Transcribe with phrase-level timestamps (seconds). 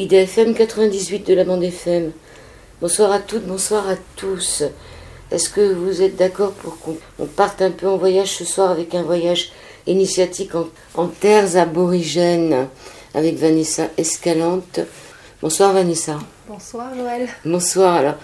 [0.00, 2.12] IDFM 98 de la bande FM.
[2.80, 4.62] Bonsoir à toutes, bonsoir à tous.
[5.30, 8.94] Est-ce que vous êtes d'accord pour qu'on parte un peu en voyage ce soir avec
[8.94, 9.52] un voyage
[9.86, 10.52] initiatique
[10.94, 12.68] en, terres aborigènes
[13.12, 14.80] avec Vanessa Escalante?
[15.42, 16.18] Bonsoir Vanessa.
[16.48, 17.28] Bonsoir Joël.
[17.44, 17.96] Bonsoir.
[17.96, 18.16] Alors,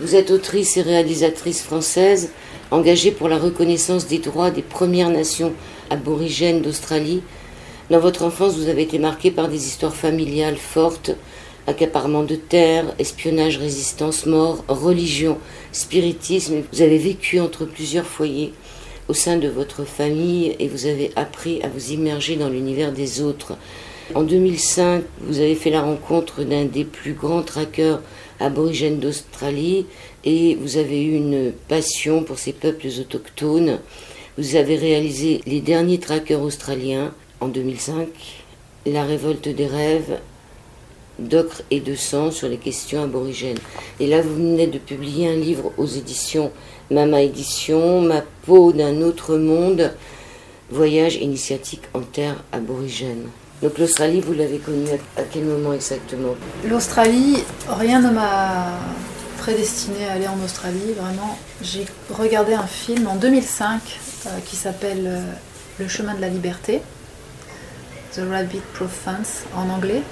[0.00, 2.30] vous êtes autrice et réalisatrice française
[2.70, 5.52] engagée pour la reconnaissance des droits des Premières Nations
[5.90, 7.22] aborigènes d'Australie
[7.90, 11.10] dans votre enfance, vous avez été marqué par des histoires familiales fortes,
[11.66, 15.38] accaparement de terre, espionnage, résistance, mort, religion,
[15.72, 16.62] spiritisme.
[16.72, 18.52] Vous avez vécu entre plusieurs foyers
[19.08, 23.22] au sein de votre famille et vous avez appris à vous immerger dans l'univers des
[23.22, 23.56] autres.
[24.14, 28.02] En 2005, vous avez fait la rencontre d'un des plus grands traqueurs
[28.38, 29.86] aborigènes d'Australie
[30.24, 33.80] et vous avez eu une passion pour ces peuples autochtones.
[34.38, 38.08] Vous avez réalisé les derniers traqueurs australiens en 2005,
[38.86, 40.18] La révolte des rêves,
[41.18, 43.58] d'ocre et de sang sur les questions aborigènes.
[43.98, 46.50] Et là, vous venez de publier un livre aux éditions
[46.90, 49.92] Mama Édition, Ma peau d'un autre monde,
[50.70, 53.26] voyage initiatique en terre aborigène.
[53.62, 56.34] Donc l'Australie, vous l'avez connue à quel moment exactement?
[56.66, 58.78] L'Australie, rien ne m'a
[59.38, 61.38] prédestiné à aller en Australie, vraiment.
[61.62, 63.80] J'ai regardé un film en 2005
[64.26, 65.20] euh, qui s'appelle euh,
[65.78, 66.80] Le chemin de la liberté
[68.14, 69.06] The Rabbit Proof
[69.54, 70.02] en anglais.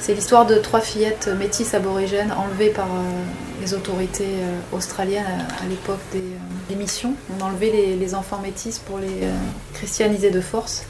[0.00, 3.22] C'est l'histoire de trois fillettes métisses aborigènes enlevées par euh,
[3.60, 7.14] les autorités euh, australiennes à, l'époque des, euh, missions.
[7.38, 9.26] On enlevait les, les, enfants métis pour les
[9.74, 10.84] christianiser de force.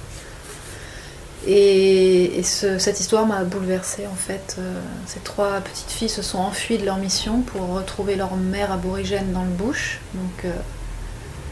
[1.46, 4.56] Et, cette histoire m'a bouleversée en fait.
[5.06, 9.32] ces trois petites filles se sont enfuies de leur mission pour retrouver leur mère aborigène
[9.32, 10.00] dans le bush.
[10.14, 10.52] Donc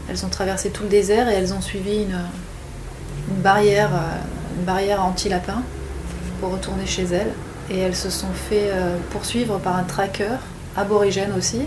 [0.09, 3.91] elles ont traversé tout le désert et elles ont suivi une barrière
[4.57, 5.61] une barrière anti-lapin
[6.39, 7.31] pour retourner chez elles.
[7.69, 10.37] Et elles se sont fait euh, poursuivre par un tracker
[10.75, 11.61] aborigène aussi,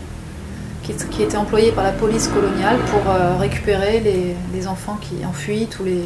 [0.83, 5.79] qui, était employé par la police coloniale pour euh, récupérer les, enfants qui en fuite
[5.79, 6.05] ou les,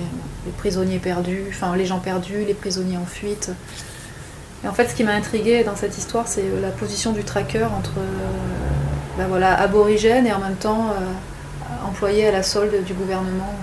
[0.59, 3.51] prisonniers perdus, enfin les gens perdus, les prisonniers en fuite.
[4.63, 7.65] Et en fait, ce qui m'a intrigué dans cette histoire, c'est la position du tracker
[7.65, 10.93] entre euh, ben voilà, aborigène et en même temps
[11.87, 13.55] employé à la solde du gouvernement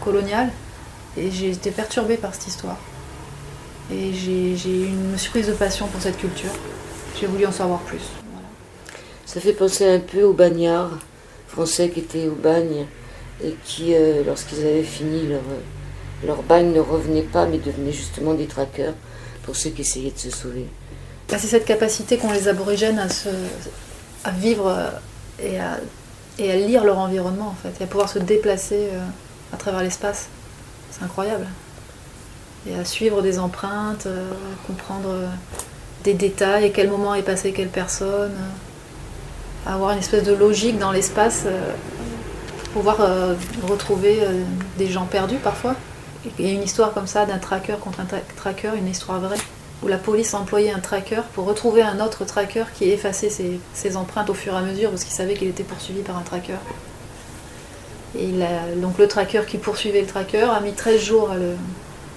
[0.00, 0.48] colonial.
[1.16, 2.78] Et j'ai été perturbée par cette histoire.
[3.92, 6.50] Et j'ai eu une surprise de passion pour cette culture.
[7.20, 8.02] J'ai voulu en savoir plus.
[9.26, 10.98] Ça fait penser un peu aux bagnards
[11.48, 12.86] français qui étaient au bagne
[13.42, 15.42] et qui, euh, lorsqu'ils avaient fini leur,
[16.24, 18.94] leur bagne, ne revenaient pas mais devenaient justement des traqueurs
[19.44, 20.66] pour ceux qui essayaient de se sauver.
[21.28, 23.28] Bah, c'est cette capacité qu'ont les aborigènes à, se,
[24.24, 24.90] à vivre euh,
[25.42, 25.78] et à,
[26.38, 29.04] et à lire leur environnement en fait, et à pouvoir se déplacer euh,
[29.52, 30.28] à travers l'espace.
[30.94, 31.46] C'est incroyable.
[32.68, 34.30] Et à suivre des empreintes, euh,
[34.66, 35.26] comprendre euh,
[36.04, 40.78] des détails, à quel moment est passée quelle personne, euh, avoir une espèce de logique
[40.78, 41.46] dans l'espace,
[42.74, 42.98] pouvoir
[43.66, 44.18] retrouver
[44.76, 45.74] des gens perdus parfois.
[46.38, 48.06] A une histoire comme ça d'un tracker contre un
[48.36, 49.38] tracker, une histoire vraie,
[49.82, 53.58] où la police a employé un tracker pour retrouver un autre tracker qui effaçait ses,
[53.72, 56.22] ses empreintes au fur et à mesure parce qu'il savait qu'il était poursuivi par un
[56.22, 56.58] tracker.
[58.18, 58.32] Et
[58.76, 61.54] donc le tracker qui poursuivait le tracker a mis 13 jours à le.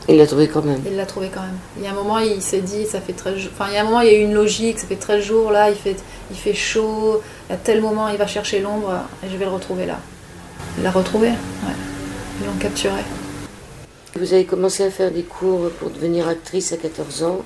[0.09, 0.81] Il l'a trouvé quand même.
[0.85, 1.57] Il l'a trouvé quand même.
[1.77, 3.51] Il y a un moment, il s'est dit, ça fait 13 jours.
[3.53, 5.21] Enfin, il y a un moment, il y a eu une logique, ça fait 13
[5.21, 5.97] jours, là, il fait,
[6.31, 8.93] il fait chaud, à tel moment, il va chercher l'ombre,
[9.23, 9.99] et je vais le retrouver là.
[10.77, 11.75] Il l'a retrouvé, ouais.
[12.39, 13.01] Ils l'ont capturé.
[14.15, 17.41] Vous avez commencé à faire des cours pour devenir actrice à 14 ans.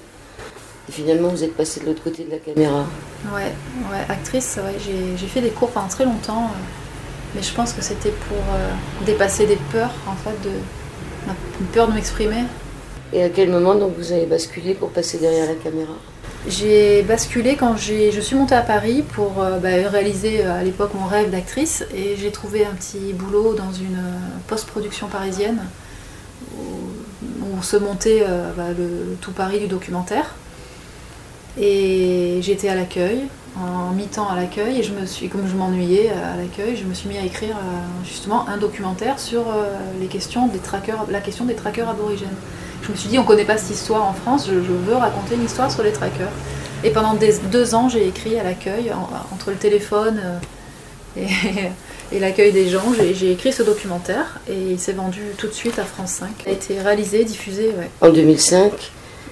[0.88, 2.86] Et finalement, vous êtes passé de l'autre côté de la caméra.
[3.34, 3.54] Ouais,
[3.92, 4.78] ouais actrice, ouais,
[5.18, 6.46] j'ai fait des cours pendant très longtemps.
[6.46, 6.81] Euh,
[7.36, 8.72] mais je pense que c'était pour euh,
[9.06, 10.54] dépasser des peurs, en fait, de,
[11.60, 12.44] une peur de m'exprimer.
[13.14, 15.94] Et à quel moment donc vous avez basculé pour passer derrière la caméra?
[16.48, 20.92] J'ai basculé quand je suis montée à Paris pour euh, bah, réaliser euh, à l'époque
[20.96, 24.02] mon rêve d'actrice et j'ai trouvé un petit boulot dans une
[24.48, 25.60] post-production parisienne
[26.58, 26.66] où,
[27.58, 28.26] on se montait
[28.58, 30.34] bah, le, tout Paris du documentaire.
[31.60, 33.28] Et j'étais à l'accueil,
[33.60, 36.86] en mi-temps à l'accueil et je me suis, comme je m'ennuyais euh, à l'accueil, je
[36.86, 41.06] me suis mis à écrire euh, justement un documentaire sur euh, les questions des trackers,
[41.10, 42.30] la question des trackers aborigènes.
[42.84, 45.36] Je me suis dit, on ne connaît pas cette histoire en France, je, veux raconter
[45.36, 46.32] une histoire sur les trackers.
[46.84, 48.92] Et pendant deux ans, j'ai écrit à l'accueil,
[49.32, 50.20] entre le téléphone
[51.16, 51.28] et,
[52.12, 55.78] et l'accueil des gens, j'ai écrit ce documentaire et il s'est vendu tout de suite
[55.78, 56.30] à France 5.
[56.48, 57.68] Il a été réalisé, diffusé.
[57.78, 57.92] Ouais.
[58.02, 58.72] En 2005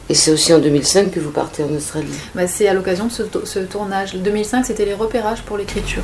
[0.09, 3.45] et c'est aussi en 2005 que vous partez en Australie bah, C'est à l'occasion de
[3.45, 4.15] ce, tournage.
[4.15, 6.03] 2005, c'était les repérages pour l'écriture.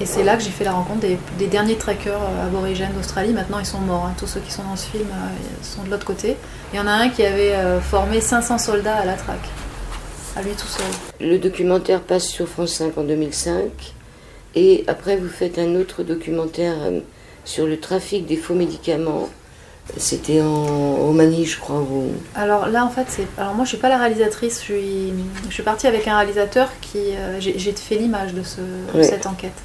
[0.00, 3.32] Et c'est là que j'ai fait la rencontre des, derniers trackers euh, aborigènes d'Australie.
[3.32, 4.06] Maintenant, ils sont morts.
[4.06, 4.14] Hein.
[4.18, 6.36] Tous ceux qui sont dans ce film euh, sont de l'autre côté.
[6.72, 9.48] Il y en a un qui avait euh, formé 500 soldats à la traque.
[10.36, 10.86] à lui tout seul.
[11.26, 13.94] Le documentaire passe sur France 5 en 2005
[14.54, 17.00] et après vous faites un autre documentaire euh,
[17.44, 19.28] sur le trafic des faux médicaments.
[19.96, 21.82] C'était en Roumanie, je crois.
[22.34, 23.26] Alors là, en fait, c'est.
[23.38, 24.58] Alors moi, je suis pas la réalisatrice.
[24.60, 25.12] Je suis,
[25.48, 27.14] je suis partie avec un réalisateur qui.
[27.16, 28.60] Euh, j'ai fait l'image de, ce...
[29.02, 29.56] cette enquête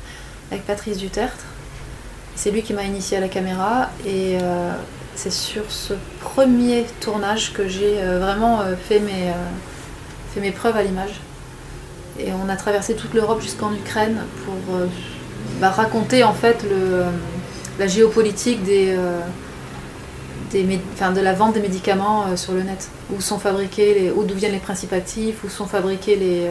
[0.52, 1.46] avec Patrice Dutertre.
[2.36, 4.72] C'est lui qui m'a initié à la caméra et euh,
[5.16, 9.31] c'est sur ce premier tournage que j'ai euh, vraiment fait, mes,
[10.34, 11.22] fait mes preuves à l'image.
[12.20, 14.56] Et on a traversé toute l'Europe jusqu'en Ukraine pour
[15.60, 17.04] bah, raconter en fait le,
[17.78, 18.98] la géopolitique des,
[20.54, 22.88] des, de la vente des médicaments sur le net.
[23.12, 26.48] Où sont fabriqués, les, d'où viennent les principes actifs, où sont fabriqués les,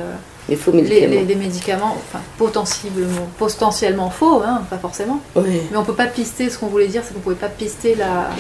[0.49, 1.23] les faux médicaments.
[1.29, 5.21] Les, médicaments, enfin, potentiellement, potentiellement faux, hein, pas forcément.
[5.37, 8.31] Mais on peut pas pister, ce qu'on voulait dire, c'est qu'on pouvait pas pister la.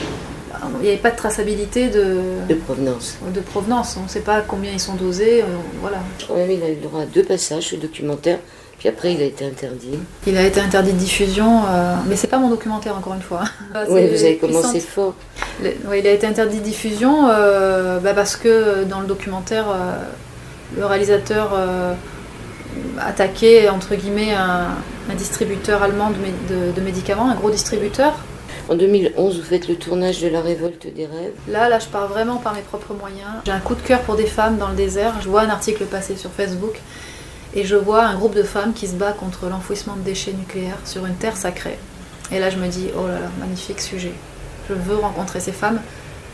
[0.81, 2.19] Il n'y avait pas de traçabilité de,
[2.49, 3.17] de provenance.
[3.35, 3.97] De provenance.
[3.99, 5.43] On ne sait pas combien ils sont dosés.
[5.43, 5.47] Euh,
[5.81, 5.99] voilà.
[6.37, 8.39] Même, il a eu droit à deux passages, ce documentaire.
[8.79, 9.99] Puis après, il a été interdit.
[10.27, 13.45] Il a été interdit de diffusion, euh, mais c'est pas mon documentaire encore une fois.
[13.89, 15.15] oui, vous avez commencé fort.
[15.63, 19.67] oui, il a été interdit de diffusion euh, bah parce que dans le documentaire,
[20.77, 21.95] le réalisateur euh,
[23.01, 28.15] attaquait entre guillemets un, distributeur allemand de, médicaments, un gros distributeur.
[28.69, 31.35] En 2011, vous faites le tournage de La Révolte des rêves.
[31.49, 33.29] Là, là, je pars vraiment par mes propres moyens.
[33.45, 35.15] J'ai un coup de cœur pour des femmes dans le désert.
[35.21, 36.81] Je vois un article passé sur Facebook
[37.55, 40.79] et je vois un groupe de femmes qui se bat contre l'enfouissement de déchets nucléaires
[40.85, 41.79] sur une terre sacrée.
[42.31, 44.15] Et là, je me dis, oh là là, magnifique sujet.
[44.69, 45.81] Je veux rencontrer ces femmes.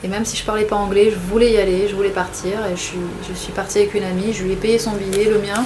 [0.05, 2.65] Et même si je parlais pas anglais, je voulais y aller, je voulais partir.
[2.67, 5.65] Et je suis, partie avec une amie, je lui ai payé son billet, le mien.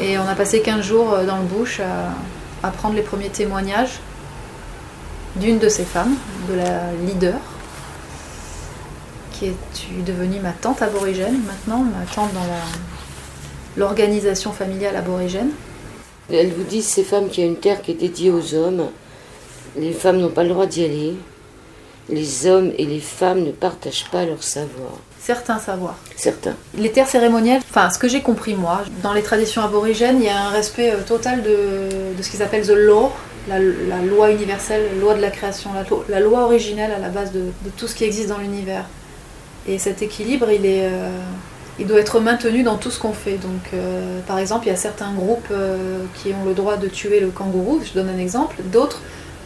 [0.00, 3.98] Et on a passé 15 jours euh, dans le bush à, prendre les premiers témoignages
[5.34, 6.14] d'une de ces femmes,
[6.48, 7.38] de la leader,
[9.32, 12.44] qui est devenue ma tante aborigène maintenant, ma tante dans
[13.76, 15.50] l'organisation familiale aborigène.
[16.32, 18.88] Elle vous dit, ces femmes, qu'il y a une terre qui est dédiée aux hommes.
[19.76, 21.14] Les femmes n'ont pas le droit d'y aller
[22.08, 24.92] les hommes et les femmes ne partagent pas leur savoir.
[25.20, 25.96] Certains savoirs.
[26.16, 26.54] Certains.
[26.76, 30.28] Les terres cérémonielles, enfin ce que j'ai compris moi, dans les traditions aborigènes, il y
[30.28, 33.12] a un respect euh, total de, ce qu'ils appellent the law,
[33.48, 35.70] la, loi universelle, la loi de la création,
[36.08, 37.44] la, loi originelle à la base de,
[37.76, 38.84] tout ce qui existe dans l'univers.
[39.68, 41.08] Et cet équilibre, il, est, euh,
[41.78, 43.38] il doit être maintenu dans tout ce qu'on fait.
[43.74, 45.52] Euh, par exemple, il y a certains groupes
[46.14, 49.00] qui ont le droit de tuer le kangourou, je donne un exemple, d'autres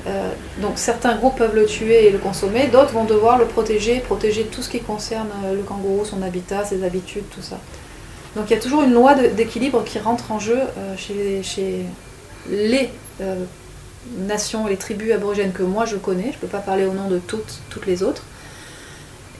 [0.06, 0.30] euh,
[0.60, 4.44] donc certains groupes peuvent le tuer et le consommer, d'autres vont devoir le protéger, protéger
[4.44, 7.58] tout ce qui concerne euh, le kangourou, son habitat, ses habitudes, tout ça.
[8.36, 11.86] Donc il y a toujours une loi d'équilibre qui rentre en jeu euh, chez,
[12.48, 12.90] les
[14.18, 16.30] nations, les tribus aborigènes que moi je connais.
[16.30, 18.22] Je ne peux pas parler au nom de toutes les autres.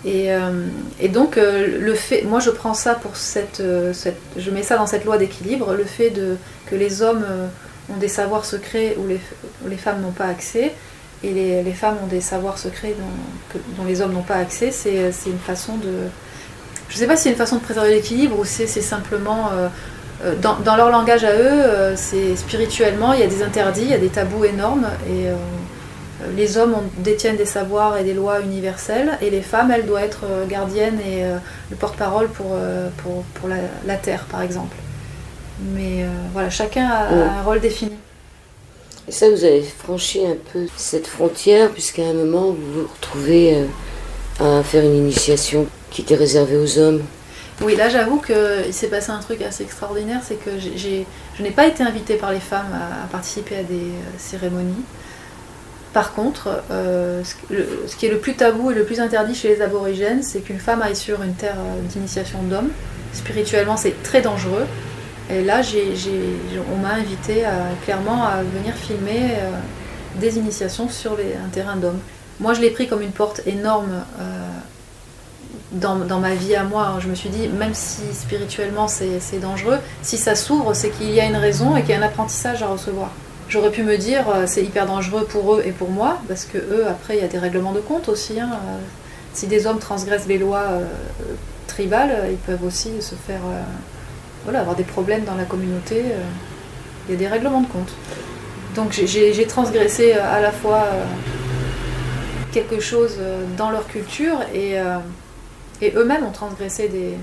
[0.04, 0.28] Et,
[1.08, 5.19] donc le fait, moi je prends ça pour cette, je mets ça dans cette loi
[5.19, 7.25] d'équilibre, le fait de, que les hommes
[7.93, 9.06] ont des savoirs secrets où
[9.69, 10.72] les, femmes n'ont pas accès,
[11.22, 12.94] et les, femmes ont des savoirs secrets
[13.76, 15.93] dont, les hommes n'ont pas accès, c'est une façon de...
[16.88, 19.50] Je ne sais pas si c'est une façon de préserver l'équilibre ou c'est simplement...
[19.52, 19.69] Euh,
[20.25, 23.82] euh, dans, dans, leur langage à eux, euh, c'est spirituellement, il y a des interdits,
[23.82, 25.26] il y a des tabous énormes, et
[26.34, 30.25] les hommes détiennent des savoirs et des lois universelles, et les femmes, elles doivent être
[30.49, 31.23] gardiennes et
[31.70, 32.56] le porte-parole pour,
[32.99, 33.56] pour, pour la,
[33.87, 34.76] la, terre, par exemple.
[35.61, 37.96] Mais euh, voilà, chacun a, un rôle défini.
[39.08, 43.55] Et ça, vous avez franchi un peu cette frontière, puisqu'à un moment, vous vous retrouvez
[44.41, 47.03] euh, à faire une initiation qui était réservée aux hommes.
[47.62, 51.67] Oui, là, j'avoue qu'il s'est passé un truc assez extraordinaire, c'est que je n'ai pas
[51.67, 54.84] été invitée par les femmes à, participer à des euh, cérémonies.
[55.96, 60.22] Par contre, ce, qui est le plus tabou et le plus interdit chez les aborigènes,
[60.22, 62.69] c'est qu'une femme aille sur une terre d'initiation d'hommes.
[63.15, 64.67] Spirituellement, c'est très dangereux.
[65.31, 65.62] Et là,
[66.70, 67.44] on m'a invité
[67.86, 69.50] clairement à venir filmer euh,
[70.17, 72.00] des initiations sur un terrain d'hommes.
[72.41, 74.48] Moi, je l'ai pris comme une porte énorme euh,
[75.72, 76.98] dans, ma vie à moi.
[77.00, 81.20] Je me suis dit, même si spirituellement c'est dangereux, si ça s'ouvre, c'est qu'il y
[81.20, 83.10] a une raison et qu'il y a un apprentissage à recevoir.
[83.48, 86.58] J'aurais pu me dire, euh, c'est hyper dangereux pour eux et pour moi, parce que
[86.58, 88.41] eux, après, il y a des règlements de compte aussi.
[88.41, 88.50] Hein.
[89.32, 90.65] Si des hommes transgressent les lois
[91.67, 93.43] tribales, ils peuvent aussi se faire
[94.46, 95.96] voilà, avoir des problèmes dans la communauté.
[95.98, 96.22] Euh,
[97.08, 97.93] il y a des règlements de compte.
[98.76, 101.05] Donc j'ai transgressé euh, à la fois euh,
[102.53, 103.19] quelque chose
[103.56, 104.76] dans leur culture et,
[105.82, 107.19] et eux-mêmes ont transgressé des,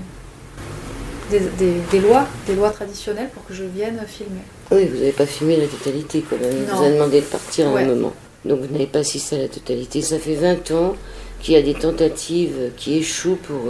[1.90, 4.44] des, lois, des lois traditionnelles pour que je vienne filmer.
[4.70, 6.66] Oui, vous n'avez pas filmé la totalité quand même.
[6.72, 8.12] On vous a demandé de partir à un moment.
[8.44, 10.02] Donc vous n'avez pas assisté à la totalité.
[10.02, 10.96] Ça fait 20 ans
[11.40, 13.60] qu'il y a des tentatives qui échouent pour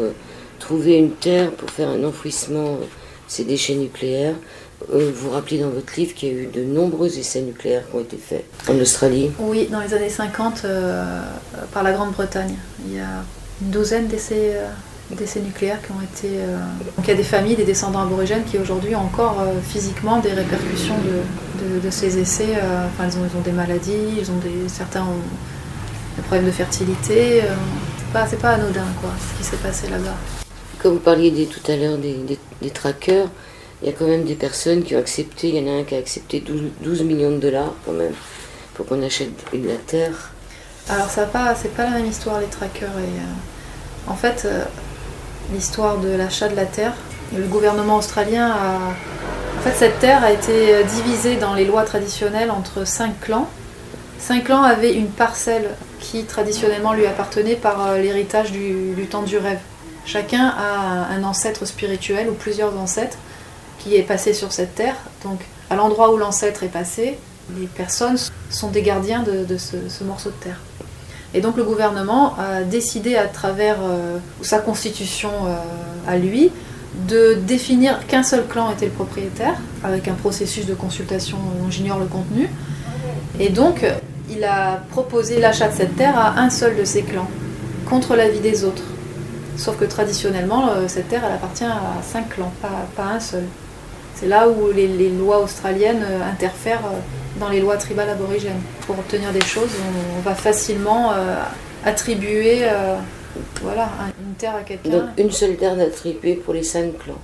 [0.65, 2.87] trouver une terre pour faire un enfouissement de
[3.29, 4.37] ces déchets nucléaires.
[4.93, 7.97] Euh, vous rappelez dans votre livre qu'il y a eu de nombreux essais nucléaires qui
[7.97, 9.31] ont été faits en Australie.
[9.39, 11.23] Oui, dans les années 50, euh,
[11.73, 12.55] par la Grande-Bretagne.
[12.87, 13.25] Il y a
[13.63, 14.57] une douzaine d'essais
[15.13, 16.29] euh, d'essais nucléaires qui ont été.
[16.97, 20.33] Donc il y a des familles, des descendants aborigènes qui aujourd'hui ont encore physiquement des
[20.33, 22.57] répercussions de, de, ces essais.
[22.87, 25.23] enfin, ils ont, ils ont, des maladies, ils ont des, certains ont
[26.17, 27.43] des problèmes de fertilité.
[28.01, 30.17] c'est pas, pas anodin quoi, ce qui s'est passé là-bas.
[30.81, 33.29] Comme vous parliez tout à l'heure des, des, des trackers,
[33.85, 35.85] il y a quand même des personnes qui ont accepté, il y en a un
[35.85, 38.15] qui a accepté 12, millions de dollars quand même
[38.73, 40.33] pour qu'on achète la terre.
[40.89, 42.89] Alors ça pas, c'est pas la même histoire les trackers.
[42.99, 44.65] Et, euh, en fait, euh,
[45.53, 46.93] l'histoire de l'achat de la terre,
[47.37, 48.79] le gouvernement australien a...
[49.59, 53.49] En fait, cette terre a été divisée dans les lois traditionnelles entre cinq clans.
[54.19, 55.71] Cinq clans avaient une parcelle
[56.01, 59.61] qui traditionnellement lui appartenait par euh, l'héritage du, du temps du rêve.
[60.05, 63.17] Chacun a un ancêtre spirituel ou plusieurs ancêtres
[63.79, 64.97] qui est passé sur cette terre.
[65.25, 67.19] Donc, à l'endroit où l'ancêtre est passé,
[67.59, 68.17] les personnes
[68.51, 70.61] sont des gardiens de, ce, morceau de terre.
[71.35, 75.57] Et donc, le gouvernement a décidé, à travers euh, sa constitution euh,
[76.07, 76.53] à lui,
[77.09, 81.99] de définir qu'un seul clan était le propriétaire, avec un processus de consultation dont j'ignore
[81.99, 82.49] le contenu.
[83.41, 83.85] Et donc,
[84.31, 87.29] il a proposé l'achat de cette terre à un seul de ses clans,
[87.91, 88.85] contre l'avis des autres.
[89.57, 93.45] Sauf que traditionnellement, euh, cette terre, elle appartient à cinq clans, pas, pas un seul.
[94.15, 96.85] C'est là où les, lois australiennes interfèrent
[97.39, 98.61] dans les lois tribales aborigènes.
[98.87, 99.71] Pour obtenir des choses,
[100.17, 101.37] on, va facilement euh,
[101.85, 102.63] attribuer
[103.63, 103.89] voilà,
[104.21, 104.91] une terre à quelqu'un.
[104.91, 107.19] Donc une seule terre attribuée pour les cinq clans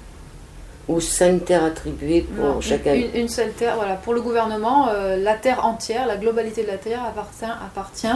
[0.89, 3.95] ou cinq terres attribuées pour chacun une, une, seule terre, voilà.
[3.95, 8.09] Pour le gouvernement, la terre entière, la globalité de la terre appartient, appartient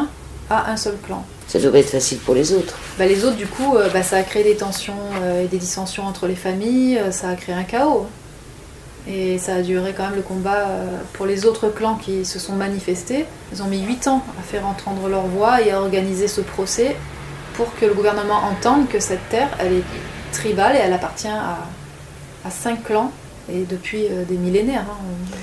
[0.51, 1.25] à un seul clan.
[1.47, 2.77] Ça devrait être facile pour les autres.
[2.99, 4.95] Bah, les autres, du coup, bah, ça a créé des tensions
[5.41, 8.09] et des dissensions entre les familles, ça a créé un chaos.
[9.06, 12.38] Et ça a duré quand même le combat euh, pour les autres clans qui se
[12.38, 13.26] sont manifestés.
[13.52, 16.96] Ils ont mis 8 ans à faire entendre leur voix et à organiser ce procès
[17.54, 19.84] pour que le gouvernement entende que cette terre, elle est
[20.32, 21.58] tribale et elle appartient à,
[22.46, 23.12] à 5 clans
[23.52, 24.87] et depuis euh, des millénaires.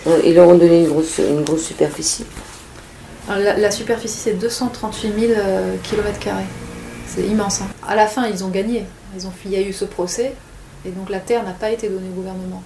[0.07, 0.11] Hein.
[0.25, 2.25] Ils leur ont donné une grosse, une grosse superficie.
[3.29, 5.33] la, superficie, c'est 238 000
[5.83, 6.19] km.
[7.07, 7.61] C'est immense.
[7.61, 7.67] Hein.
[7.87, 8.85] À la fin, ils ont gagné.
[9.15, 10.33] Ils ont, il y a eu ce procès
[10.85, 12.63] et donc la terre n'a pas été donnée au gouvernement.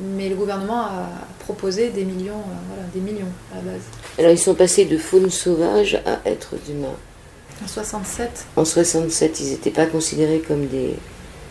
[0.00, 1.08] Mais le gouvernement a
[1.40, 3.82] proposé des millions, euh, voilà, des millions à la base.
[4.18, 6.96] Alors ils sont passés de faune sauvage à êtres humains.
[7.62, 10.96] En 67 En 67, ils n'étaient pas considérés comme des...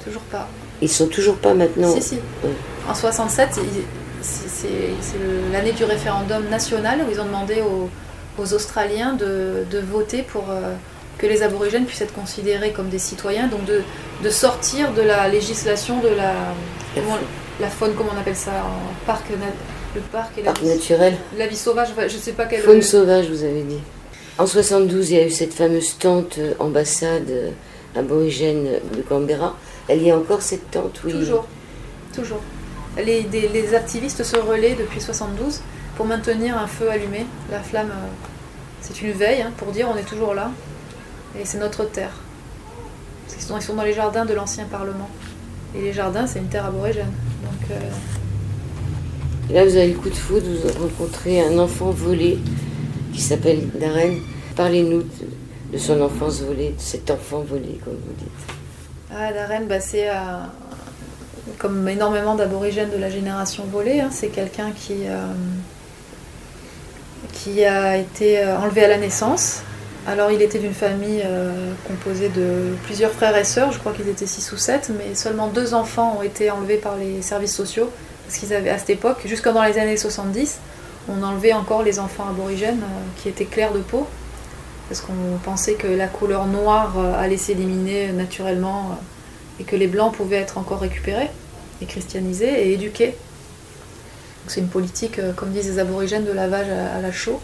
[0.04, 0.48] Toujours pas.
[0.82, 2.18] Ils sont toujours pas maintenant Si, si.
[2.88, 3.60] En 67,
[4.22, 4.68] c'est
[5.52, 7.90] l'année du référendum national où ils ont demandé aux,
[8.54, 10.74] Australiens de, voter pour euh,
[11.18, 13.82] que les aborigènes puissent être considérés comme des citoyens, donc de,
[14.24, 16.34] de sortir de la législation de la
[17.60, 18.52] la faune, comment on appelle ça
[19.06, 19.26] parc,
[19.96, 21.18] Le parc et la vie, naturel.
[21.38, 22.62] La vie sauvage, je ne sais pas quelle.
[22.62, 23.80] Faune sauvage, vous avez dit.
[24.38, 27.52] En 72, il y a eu cette fameuse tente euh, ambassade euh,
[27.98, 29.58] aborigène de Canberra.
[29.90, 31.12] Elle y a encore cette tente, oui.
[31.12, 31.46] Toujours,
[32.16, 32.40] toujours.
[32.98, 35.60] Les, les activistes se relaient depuis 72
[35.98, 37.26] pour maintenir un feu allumé.
[37.52, 38.08] La flamme, euh,
[38.82, 40.52] c'est une veille hein, pour dire on est toujours là
[41.38, 42.14] et c'est notre terre.
[43.36, 45.10] Ils sont, ils sont dans les jardins de l'ancien Parlement.
[45.76, 47.12] Et les jardins, c'est une terre aborigène.
[47.44, 47.78] Donc,
[49.50, 52.40] Et là, vous avez le coup de foudre, vous rencontrez un enfant volé
[53.14, 54.16] qui s'appelle Darren.
[54.56, 55.04] Parlez-nous
[55.72, 58.56] de, son enfance volée, de cet enfant volé, comme vous dites.
[59.14, 60.14] Ah, Darren, bah, c'est euh,
[61.58, 64.00] comme énormément d'aborigènes de la génération volée.
[64.00, 65.26] Hein, c'est quelqu'un qui, euh,
[67.34, 69.64] qui a été euh, enlevé à la naissance
[70.10, 74.10] alors il était d'une famille euh, composée de plusieurs frères et sœurs, je crois qu'ils
[74.10, 77.92] étaient 6 ou 7, mais seulement deux enfants ont été enlevés par les services sociaux,
[78.26, 80.58] parce qu'ils avaient à cette époque, jusqu'à dans les années 70,
[81.10, 84.08] on enlevait encore les enfants aborigènes euh, qui étaient clairs de peau,
[84.88, 88.98] parce qu'on pensait que la couleur noire euh, allait s'éliminer naturellement
[89.60, 91.30] et que les blancs pouvaient être encore récupérés
[91.84, 93.16] et christianisés et éduqués.
[94.48, 97.40] C'est une politique, comme disent les aborigènes, de lavage à la chaux.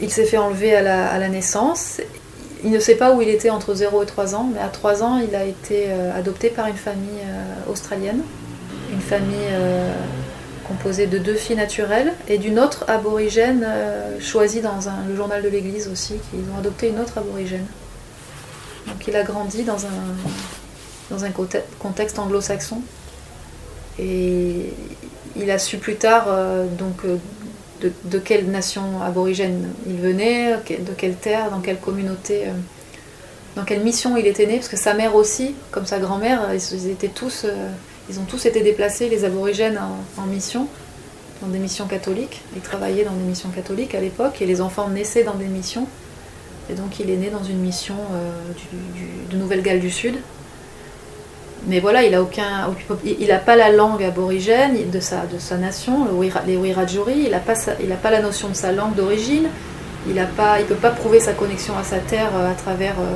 [0.00, 0.82] Il s'est fait enlever à
[1.18, 2.00] la, naissance.
[2.64, 5.02] Il ne sait pas où il était entre 0 et 3 ans, mais à 3
[5.02, 8.20] ans, il a été euh, adopté par une famille euh, australienne.
[8.92, 9.92] Une famille euh,
[10.68, 13.66] composée de deux filles naturelles et d'une autre aborigène
[14.20, 17.66] choisie dans le journal de l'église aussi, qu'ils ont adopté une autre aborigène.
[18.86, 21.30] Donc il a grandi dans un, dans un
[21.78, 22.80] contexte anglo-saxon.
[23.98, 24.72] Et
[25.36, 26.26] il a su plus tard
[26.78, 27.02] donc
[27.80, 32.52] de, quelle nation aborigène il venait, de quelle terre, dans quelle communauté euh,
[33.56, 36.88] dans quelle mission il était né, parce que sa mère aussi, comme sa grand-mère, ils
[36.90, 37.70] étaient tous, euh,
[38.10, 39.80] ils ont tous été déplacés, les aborigènes,
[40.18, 40.68] en, mission,
[41.40, 42.42] dans des missions catholiques.
[42.54, 45.88] Ils travaillaient dans des missions catholiques à l'époque, et les enfants naissaient dans des missions.
[46.68, 48.30] Et donc il est né dans une mission euh,
[49.30, 50.16] de Nouvelle-Galles du Sud.
[51.68, 52.70] Mais voilà, il a aucun,
[53.04, 56.06] il n'a pas la langue aborigène de sa, de sa nation,
[56.46, 57.24] les Wiradjuri.
[57.24, 57.54] Il n'a pas,
[58.02, 59.48] pas la notion de sa langue d'origine.
[60.08, 63.14] Il ne peut pas prouver sa connexion à sa terre euh, à travers euh,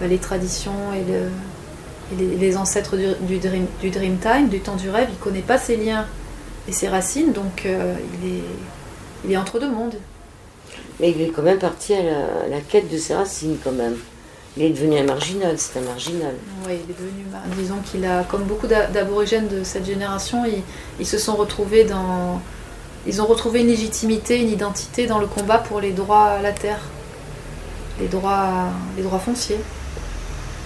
[0.00, 4.74] bah, les traditions et, le- et les, ancêtres du, du dream, du Dreamtime, du temps
[4.74, 5.06] du rêve.
[5.10, 6.06] Il ne connaît pas ses liens
[6.68, 8.42] et ses racines, donc euh, il, est,
[9.26, 9.94] il est entre deux mondes.
[10.98, 12.02] Mais il est quand même parti à
[12.50, 13.94] la quête de ses racines, quand même.
[14.56, 16.34] Il est devenu un marginal, c'est un marginal.
[16.66, 17.24] Oui, il est devenu.
[17.58, 20.44] Disons qu'il a, comme beaucoup d'a- d'aborigènes de cette génération,
[21.00, 22.40] ils, se sont retrouvés dans.
[23.06, 26.52] Ils ont retrouvé une légitimité, une identité dans le combat pour les droits à la
[26.52, 26.78] terre,
[28.00, 29.58] les droits, les droits fonciers.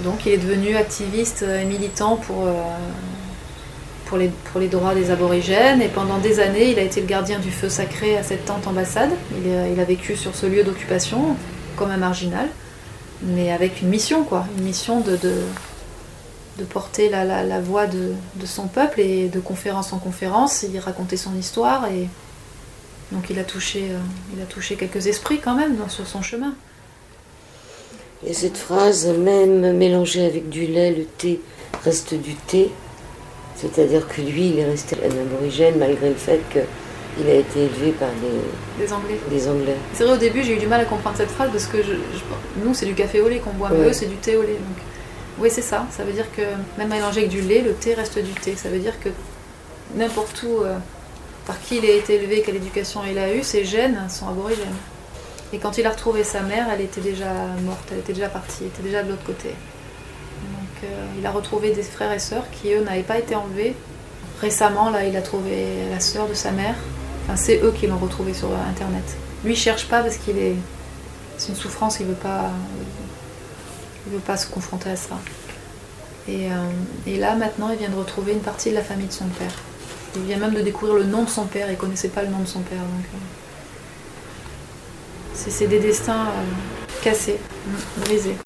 [0.05, 2.53] Donc il est devenu activiste et militant pour, euh,
[4.05, 5.81] pour, les, pour les droits des aborigènes.
[5.81, 8.67] Et pendant des années, il a été le gardien du feu sacré à cette tente
[8.67, 9.11] ambassade.
[9.33, 11.37] Il il a vécu sur ce lieu d'occupation
[11.75, 12.49] comme un marginal
[13.23, 18.15] mais avec une mission, quoi, une mission de, de, porter la, la, la voix de,
[18.45, 22.09] son peuple et de conférence en conférence, il racontait son histoire et
[23.13, 23.99] donc il a touché, euh,
[24.37, 26.55] il a touché quelques esprits quand même sur son chemin.
[28.27, 31.41] Et cette phrase, même mélangée avec du lait, le thé
[31.85, 32.71] reste du thé.
[33.57, 36.41] C'est-à-dire que lui, il est resté un aborigène malgré le fait
[37.19, 39.19] qu'il a été élevé par des, Des Anglais.
[39.29, 39.77] des Anglais.
[39.93, 41.93] C'est vrai au début j'ai eu du mal à comprendre cette phrase parce que je,
[41.93, 44.43] je- nous c'est du café au lait qu'on boit, mais eux c'est du thé au
[44.43, 44.55] lait.
[44.55, 44.79] Donc
[45.39, 46.43] oui c'est ça, ça veut dire que
[46.79, 48.55] même mélangé avec du lait, le thé reste du thé.
[48.57, 49.09] Ça veut dire que
[49.97, 50.77] n'importe où euh,
[51.47, 54.67] par qui il a été élevé, quelle éducation il a eu, ses gènes sont aborigènes.
[55.53, 57.33] Et quand il a retrouvé sa mère, elle était déjà
[57.65, 59.49] morte, elle était déjà partie, elle était déjà de l'autre côté.
[59.49, 63.75] Donc euh, il a retrouvé des frères et sœurs qui eux n'avaient pas été enlevés.
[64.41, 66.75] Récemment là il a trouvé la sœur de sa mère.
[67.37, 69.05] C'est eux qui l'ont retrouvé sur internet.
[69.45, 70.57] Lui il cherche pas parce qu'il est.
[71.37, 72.51] C'est une souffrance, il veut pas.
[74.07, 75.17] Il veut pas se confronter à ça.
[76.27, 76.57] Et, euh,
[77.07, 79.53] et là maintenant il vient de retrouver une partie de la famille de son père.
[80.17, 82.41] Il vient même de découvrir le nom de son père, il connaissait pas le nom
[82.41, 82.79] de son père.
[82.79, 83.19] Euh,
[85.35, 87.39] c'est des destins euh, cassés,
[87.99, 88.37] brisés.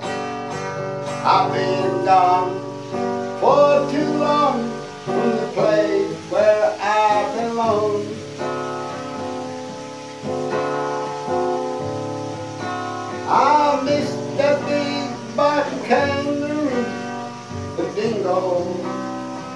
[18.32, 18.82] Dingo,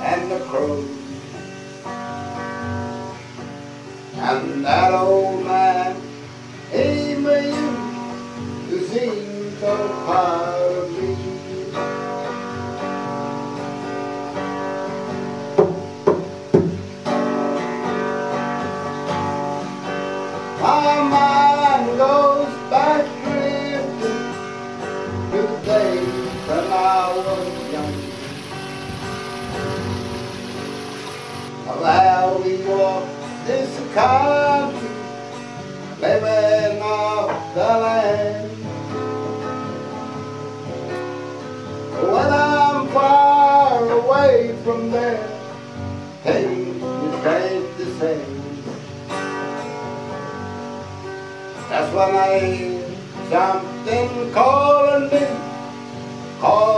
[0.02, 0.84] and the crow.
[4.14, 5.96] And that old man,
[6.70, 7.50] he may
[8.68, 10.75] to seem so proud
[31.86, 34.88] How we walked this country,
[36.00, 38.50] living off the land.
[42.02, 45.28] When I'm far away from there,
[46.24, 48.42] things just ain't the same.
[51.68, 52.82] That's when I hear
[53.30, 55.24] something calling me,
[56.40, 56.75] calling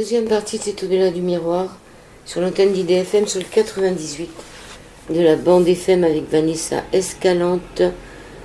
[0.00, 1.76] Deuxième partie de cet au-delà du miroir,
[2.24, 4.30] sur l'antenne d'IDFM sur le 98
[5.10, 7.82] de la bande FM avec Vanessa Escalante,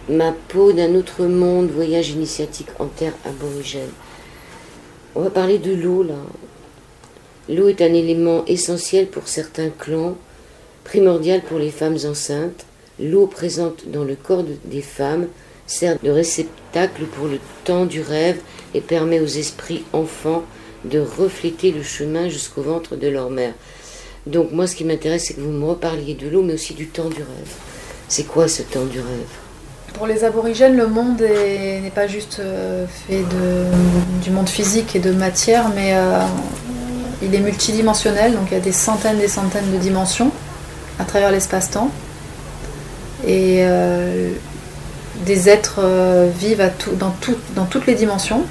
[0.10, 3.90] Ma peau d'un autre monde, voyage initiatique en terre aborigène.
[5.16, 6.18] On va parler de l'eau là.
[7.48, 10.18] L'eau est un élément essentiel pour certains clans,
[10.84, 12.66] primordial pour les femmes enceintes.
[13.00, 15.30] L'eau présente dans le corps de- des femmes
[15.68, 18.42] sert de réceptacle pour le temps du rêve
[18.74, 20.44] et permet aux esprits enfants
[20.90, 23.54] de refléter le chemin jusqu'au ventre de leur mère.
[24.28, 26.88] Donc moi ce qui m'intéresse c'est que vous me reparliez de l'eau mais aussi du
[26.88, 27.54] temps du rêve.
[28.08, 29.34] C'est quoi ce temps du rêve?
[29.94, 33.24] Pour les aborigènes, le monde est- n'est pas juste euh, fait
[34.24, 36.20] du monde physique et de matière, mais euh,
[37.22, 40.32] il est multidimensionnel, donc il y a des centaines des centaines de dimensions
[41.00, 41.90] à travers l'espace-temps.
[43.26, 44.32] Et euh,
[45.26, 45.80] des êtres
[46.38, 46.92] vivent à tout-
[47.56, 48.44] dans toutes les dimensions,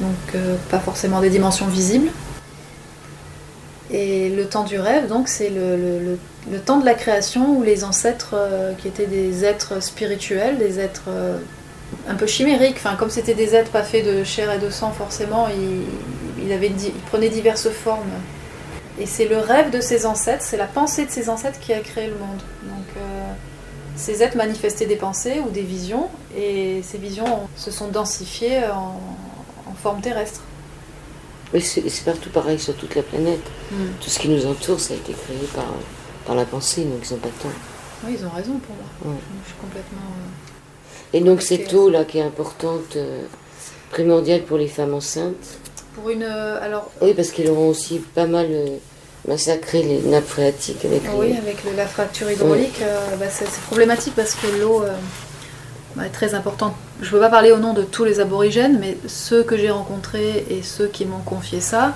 [0.00, 2.08] donc euh, pas forcément des dimensions visibles.
[3.90, 6.18] Et le temps du rêve, donc, c'est le, le-
[6.50, 10.80] le- temps de la création où les ancêtres, euh, qui étaient des êtres spirituels, des
[10.80, 11.38] êtres euh,
[12.08, 14.90] un peu chimériques, enfin, comme c'était des êtres pas faits de chair et de sang,
[14.90, 15.84] forcément, ils,
[17.10, 18.10] prenaient diverses formes.
[18.98, 21.80] Et c'est le rêve de ces ancêtres, c'est la pensée de ces ancêtres qui a
[21.80, 22.40] créé le monde.
[22.64, 22.86] Donc,
[23.96, 28.76] ces êtres manifestaient des pensées ou des visions, et ces visions se sont densifiées en,
[28.76, 29.25] en
[29.86, 30.40] forme terrestre.
[31.52, 33.40] Mais c'est partout pareil sur toute la planète.
[34.00, 35.64] Tout ce qui nous entoure, ça a été créé par,
[36.26, 37.56] par la pensée, donc ils n'ont pas de temps.
[38.04, 39.14] Oui, ils ont raison pour moi.
[39.44, 39.98] Je suis complètement.
[40.10, 43.22] euh, Et donc cette eau-là qui est importante, euh,
[43.90, 45.46] primordiale pour les femmes enceintes,
[45.94, 46.24] Pour une.
[46.24, 48.48] euh, alors, oui, parce qu'elles auront aussi pas mal
[49.28, 51.08] massacré les nappes phréatiques avec les...
[51.10, 54.92] oui, avec la fracture hydraulique, euh, bah, c'est problématique parce que l'eau euh,
[56.12, 56.74] très importante.
[57.00, 59.70] Je ne peux pas parler au nom de tous les aborigènes, mais ceux que j'ai
[59.70, 61.94] rencontrés et ceux qui m'ont confié ça,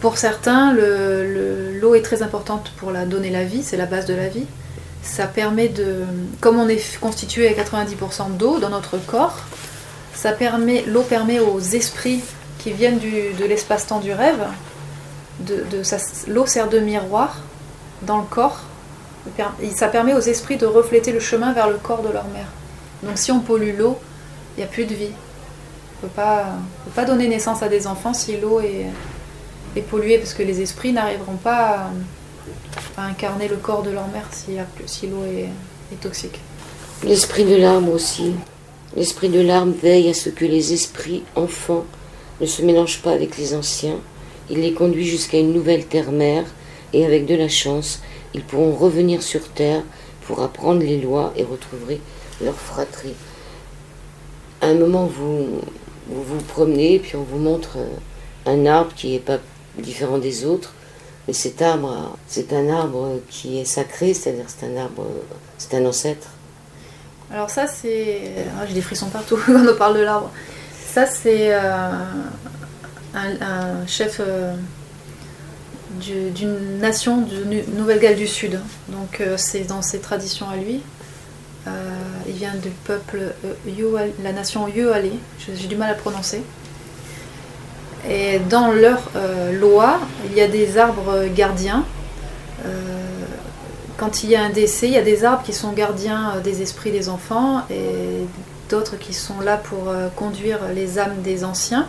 [0.00, 3.86] pour certains, le- le- l'eau est très importante pour la donner la vie, c'est la
[3.86, 4.46] base de la vie.
[5.02, 6.04] Ça permet de.
[6.40, 9.36] Comme on est constitué à 90% d'eau dans notre corps,
[10.38, 12.20] permet, l'eau permet aux esprits
[12.58, 14.42] qui viennent de l'espace-temps du rêve,
[15.40, 15.64] de,
[16.28, 17.36] l'eau sert de miroir
[18.02, 18.60] dans le corps.
[19.74, 22.46] Ça permet aux esprits de refléter le chemin vers le corps de leur mère.
[23.02, 23.98] Donc si on pollue l'eau,
[24.56, 25.10] il n'y a plus de vie.
[26.02, 26.20] On ne peut
[26.94, 31.36] pas, donner naissance à des enfants si l'eau est, polluée, parce que les esprits n'arriveront
[31.36, 31.90] pas
[32.96, 35.48] à, incarner le corps de leur mère si, l'eau est,
[35.92, 36.38] est toxique.
[37.04, 38.34] L'esprit de l'arbre aussi.
[38.96, 41.84] L'esprit de l'arbre veille à ce que les esprits enfants
[42.40, 43.98] ne se mélangent pas avec les anciens.
[44.50, 46.44] Il les conduit jusqu'à une nouvelle terre-mère
[46.92, 48.00] et avec de la chance,
[48.34, 49.82] ils pourront revenir sur terre
[50.26, 52.00] pour apprendre les lois et retrouver
[52.42, 53.14] leur fratrie.
[54.60, 55.60] À un moment, vous
[56.10, 57.86] vous, promenez et puis on vous montre euh,
[58.46, 59.38] un arbre qui n'est pas
[59.78, 60.72] différent des autres.
[61.28, 65.06] Mais cet arbre, c'est un arbre qui est sacré, c'est-à-dire c'est un arbre,
[65.58, 66.28] c'est un ancêtre.
[67.30, 68.32] Alors ça c'est...
[68.58, 70.30] ah, j'ai des frissons partout quand on parle de l'arbre.
[70.92, 71.90] Ça c'est euh,
[73.14, 74.54] un, chef euh,
[76.00, 78.60] du- d'une nation de Nouvelle-Galles du Sud.
[78.88, 80.80] Donc c'est dans ses traditions à lui.
[82.30, 86.42] Il vient du peuple euh, la nation Yualé, j'ai du mal à prononcer.
[88.08, 91.84] Et dans leur euh, loi, il y a des arbres gardiens.
[92.64, 92.70] Euh,
[93.96, 96.62] quand il y a un décès, il y a des arbres qui sont gardiens des
[96.62, 98.24] esprits des enfants et
[98.68, 101.88] d'autres qui sont là pour conduire les âmes des anciens.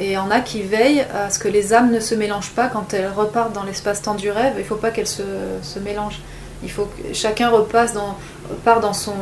[0.00, 2.50] Et il y en a qui veillent à ce que les âmes ne se mélangent
[2.50, 4.54] pas quand elles repartent dans l'espace-temps du rêve.
[4.56, 5.22] Il ne faut pas qu'elles se,
[5.62, 6.20] se mélangent.
[6.62, 8.18] Il faut que chacun repasse dans,
[8.64, 9.14] part dans son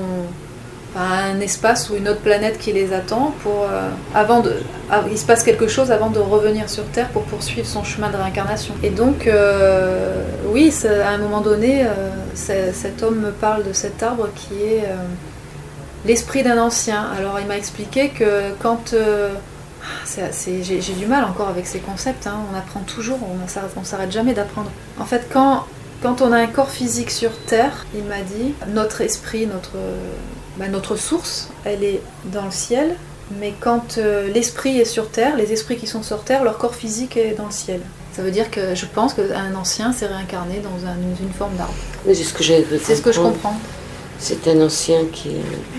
[0.97, 4.55] un espace ou une autre planète qui les attend pour euh, avant de
[4.91, 8.09] ah, il se passe quelque chose avant de revenir sur Terre pour poursuivre son chemin
[8.11, 8.75] de réincarnation.
[8.83, 14.03] Et donc euh, oui, à un moment donné, euh, cet homme me parle de cet
[14.03, 14.85] arbre qui est
[16.07, 17.07] l'esprit d'un ancien.
[17.19, 18.95] Alors il m'a expliqué que quand
[20.05, 22.39] c'est- j'ai du mal encore avec ces concepts, hein.
[22.53, 23.19] on apprend toujours,
[23.77, 24.71] on s'arrête jamais d'apprendre.
[24.99, 25.65] En fait, quand,
[26.03, 29.73] quand on a un corps physique sur Terre, il m'a dit, notre esprit, notre,
[30.59, 32.97] bah, notre source, elle est dans le ciel,
[33.41, 36.75] mais quand euh, l'esprit est sur Terre, les esprits qui sont sur Terre, leur corps
[36.75, 37.81] physique est dans le ciel.
[38.13, 41.75] Ça veut dire que je pense qu'un ancien s'est réincarné dans un- une forme d'arbre.
[42.07, 43.57] Mais c'est ce que cru C'est ce que je comprends.
[44.21, 45.31] C'est un ancien qui.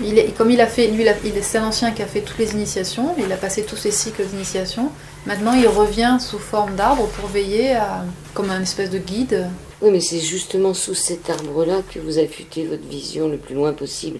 [0.02, 1.04] Il est, comme il a fait, lui,
[1.42, 4.24] c'est un ancien qui a fait toutes les initiations, il a passé tous ses cycles
[4.24, 4.90] d'initiation.
[5.26, 9.46] Maintenant, il revient sous forme d'arbre pour veiller à, comme un espèce de guide.
[9.82, 13.72] Oui, mais c'est justement sous cet arbre-là que vous affûtez votre vision le plus loin
[13.72, 14.18] possible.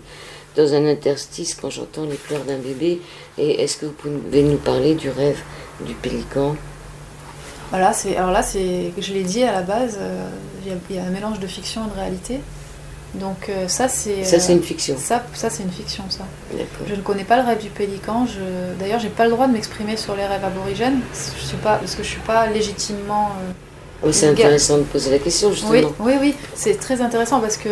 [0.57, 3.01] Dans un interstice, quand j'entends les pleurs d'un bébé,
[3.39, 5.39] et est-ce que vous pouvez nous parler du rêve
[5.87, 6.57] du pélican?
[7.71, 10.29] Voilà, c'est, alors là, c'est, je l'ai dit à la base, euh,
[10.65, 12.41] il y a- il y, a un mélange de fiction et de réalité.
[13.15, 14.97] Donc euh, ça, c'est, Ça, c'est euh, une fiction.
[14.99, 16.25] ça, ça, c'est une fiction, ça.
[16.53, 16.87] D'accord.
[16.89, 18.27] Je ne connais pas le rêve du pélican.
[18.27, 18.41] Je...
[18.79, 21.01] D'ailleurs, j'ai pas le droit de m'exprimer sur les rêves aborigènes.
[21.13, 23.29] Je suis pas, parce que je suis pas légitimement.
[23.41, 23.53] euh,
[24.03, 25.71] Oui, c'est intéressant de poser la question, justement.
[25.73, 27.69] Oui, oui, oui, c'est très intéressant parce que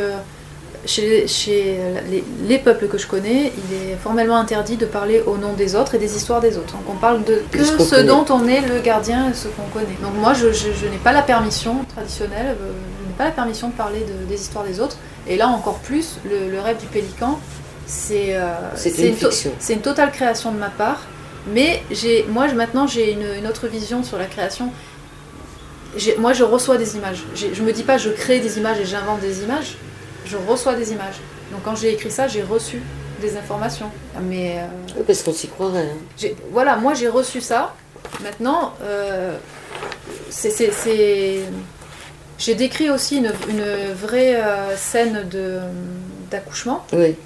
[0.86, 1.76] chez, chez
[2.10, 5.74] les, les peuples que je connais, il est formellement interdit de parler au nom des
[5.74, 6.72] autres et des histoires des autres.
[6.74, 9.68] Donc on parle de que ce ce dont on est le gardien et ce qu'on
[9.72, 9.96] connaît.
[10.02, 13.30] Donc moi, je, je- je n'ai pas la permission traditionnelle, euh, je n'ai pas la
[13.32, 14.96] permission de parler de- des histoires des autres.
[15.26, 17.38] Et là encore plus, le, le rêve du pélican,
[17.86, 18.52] c'est euh,
[19.08, 19.14] une
[19.58, 21.02] c'est une totale création de ma part.
[21.52, 21.82] Mais
[22.28, 24.70] moi, je- maintenant, j'ai une, une autre vision sur la création.
[26.18, 27.22] Moi, je reçois des images.
[27.34, 29.76] Je me dis pas, je crée des images et j'invente des images.
[30.26, 31.16] Je reçois des images.
[31.52, 32.82] Donc, quand j'ai écrit ça, j'ai reçu
[33.20, 33.90] des informations.
[34.22, 35.88] Mais euh, parce qu'on s'y croirait.
[35.90, 36.26] hein.
[36.52, 37.74] voilà, moi, j'ai reçu ça.
[38.22, 39.36] Maintenant, euh,
[40.30, 40.70] c'est,
[42.38, 45.58] J'ai décrit aussi une, une vraie euh, scène de,
[46.30, 47.16] d'accouchement, Oui,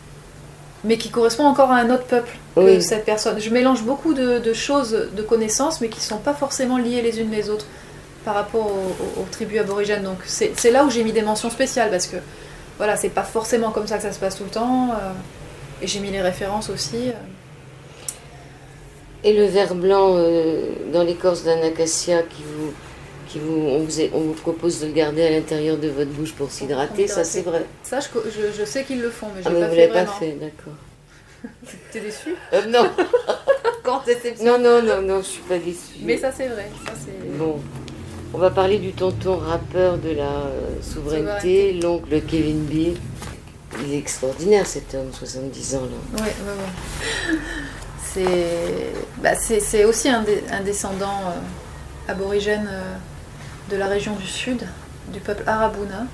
[0.85, 3.39] mais qui correspond encore à un autre peuple que cette personne.
[3.41, 7.03] Je mélange beaucoup de, de choses, de connaissances, mais qui ne sont pas forcément liées
[7.03, 7.67] les unes les autres
[8.25, 10.03] par rapport aux, aux- aux tribus aborigènes.
[10.05, 12.17] Donc c'est, là où j'ai mis des mentions spéciales, parce que
[12.79, 14.91] voilà, c'est pas forcément comme ça que ça se passe tout le temps.
[14.93, 15.13] euh,
[15.83, 17.09] et j'ai mis les références aussi.
[17.09, 17.13] euh.
[19.25, 22.73] Et le verre blanc euh, dans l'écorce d'un acacia qui vous,
[23.29, 26.11] qui vous, on vous, est- on vous propose de le garder à l'intérieur de votre
[26.11, 27.65] bouche pour s'hydrater, ça c'est vrai.
[27.85, 29.75] Ça, je, je- je sais qu'ils le font, mais je Ah l'ai mais pas vous
[29.77, 30.75] fait pas fait, d'accord.
[31.93, 32.35] T'es déçu?
[32.53, 32.89] Euh, non,
[33.85, 34.03] Quand
[34.43, 35.99] non, non, non, non, je suis pas déçue.
[36.03, 36.69] Mais ça, c'est vrai.
[36.87, 36.93] Ça.
[37.37, 37.61] Bon,
[38.35, 42.97] on va parler du tonton rappeur de la euh, souveraineté, l'oncle Kevin B.
[43.85, 46.23] Il est extraordinaire cet homme, 70 ans là.
[46.23, 47.39] Ouais, ouais, ouais.
[48.05, 52.95] C'est, bah, c'est, aussi un, dé- un descendant euh, aborigène euh,
[53.71, 54.67] de la région du sud,
[55.09, 56.05] du peuple Arabouna.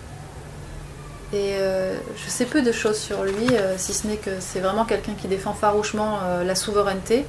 [1.33, 4.85] Et euh, je sais peu de choses sur lui, si ce n'est que c'est vraiment
[4.87, 7.27] quelqu'un qui défend farouchement la souveraineté.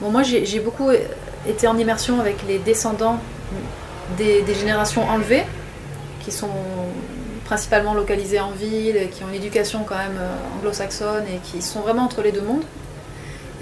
[0.00, 0.90] Bon, moi, j'ai beaucoup
[1.48, 3.18] été en immersion avec les descendants
[4.16, 5.44] des, des générations enlevées,
[6.24, 6.48] qui sont
[7.44, 11.62] principalement localisés en ville, et qui ont une éducation quand même euh, anglo-saxonne et qui
[11.62, 12.64] sont vraiment entre les deux mondes.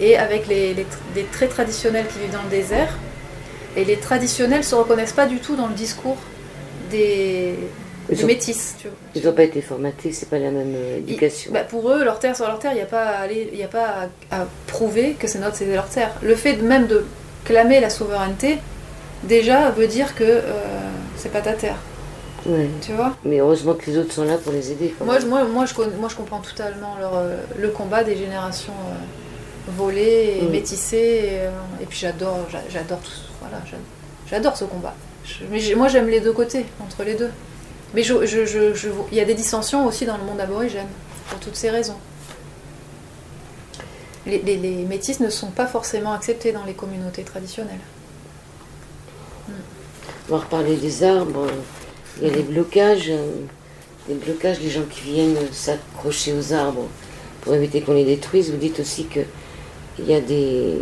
[0.00, 2.92] Et avec les, les tr- des traits traditionnels qui vivent dans le désert.
[3.76, 6.16] Et les traditionnels se reconnaissent pas du tout dans le discours
[6.90, 7.54] des,
[8.10, 8.74] Ils des ont- métis.
[8.80, 8.96] Tu vois.
[9.14, 11.52] Ils n'ont pas été formatés, c'est pas la même euh, éducation.
[11.52, 13.58] Bah, pour eux, leur terre sur leur terre, il n'y a pas, à, aller- il
[13.58, 16.10] y a pas à, à prouver que c'est notre, c'est leur terre.
[16.22, 17.04] Le fait de- même de
[17.44, 18.58] clamer la souveraineté,
[19.24, 20.40] déjà veut dire que euh,
[21.16, 21.76] c'est pas ta terre.
[22.46, 22.68] Ouais.
[22.80, 23.16] Tu vois?
[23.24, 24.94] Mais heureusement que les autres sont là pour les aider.
[24.98, 25.22] quand moi, même.
[25.22, 29.70] je- moi, moi, je, moi, je comprends totalement leur, euh, le combat des générations euh,
[29.76, 30.50] volées et Mm.
[30.50, 31.40] métissées.
[31.78, 33.00] Et, et puis j'adore, j'a- j'adore
[33.40, 33.76] voilà, j'a-
[34.30, 34.94] j'adore ce combat.
[35.24, 37.30] Je- mais moi, j'aime les deux côtés, entre les deux.
[37.94, 40.86] Mais je- je- il y a des dissensions aussi dans le monde aborigène,
[41.28, 41.96] pour toutes ces raisons.
[44.26, 47.78] Les, les- les métis ne sont pas forcément acceptés dans les communautés traditionnelles.
[50.28, 51.46] On va reparler des arbres.
[52.20, 53.10] Il y a les blocages.
[53.10, 53.30] euh,
[54.08, 56.86] Les blocages, les gens qui viennent s'accrocher aux arbres
[57.42, 58.50] pour éviter qu'on les détruise.
[58.50, 59.20] Vous dites aussi que
[59.98, 60.76] il y a des,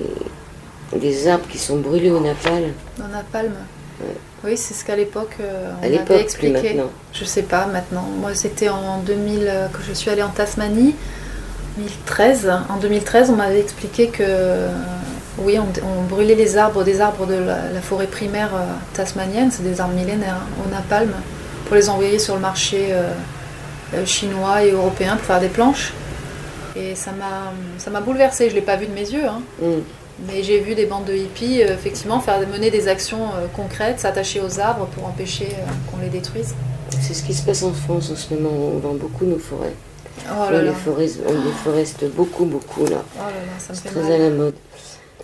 [0.97, 2.73] des arbres qui sont brûlés au napalm.
[2.99, 3.53] Dans Napalm
[4.01, 4.17] Ouais.
[4.45, 6.53] Oui, c'est ce qu'à l'époque euh, on À m'avait l'époque, plus expliqué.
[6.75, 6.91] maintenant.
[7.13, 8.03] Je sais pas maintenant.
[8.21, 10.97] Moi, c'était en 2000 euh, que je suis allée en Tasmanie.
[11.79, 12.53] 2013.
[12.71, 14.69] En 2013, on m'avait expliqué que euh,
[15.39, 19.51] oui, on, on brûlait les arbres, des arbres de la, la forêt primaire euh, tasmanienne,
[19.51, 21.13] c'est des arbres millénaires, hein, au napalm,
[21.67, 23.11] pour les envoyer sur le marché euh,
[23.95, 25.93] euh, chinois et européen pour faire des planches.
[26.77, 28.51] Et ça m'a, bouleversée.
[28.51, 29.43] Je l'ai pas vu de mes yeux, hein.
[29.63, 29.83] Hum.
[30.29, 34.41] mais j'ai vu des bandes de hippies euh, effectivement faire mener des actions concrètes, s'attacher
[34.41, 35.49] aux arbres pour empêcher
[35.91, 36.55] qu'on les détruise.
[37.01, 38.51] C'est ce qui se passe en France en ce moment.
[38.51, 39.75] On vend beaucoup nos forêts.
[40.29, 43.03] Oh on, là les foreste, on les foreste beaucoup, beaucoup là.
[43.17, 44.13] oh là là, ça me C'est fait très mal.
[44.13, 44.55] à la mode.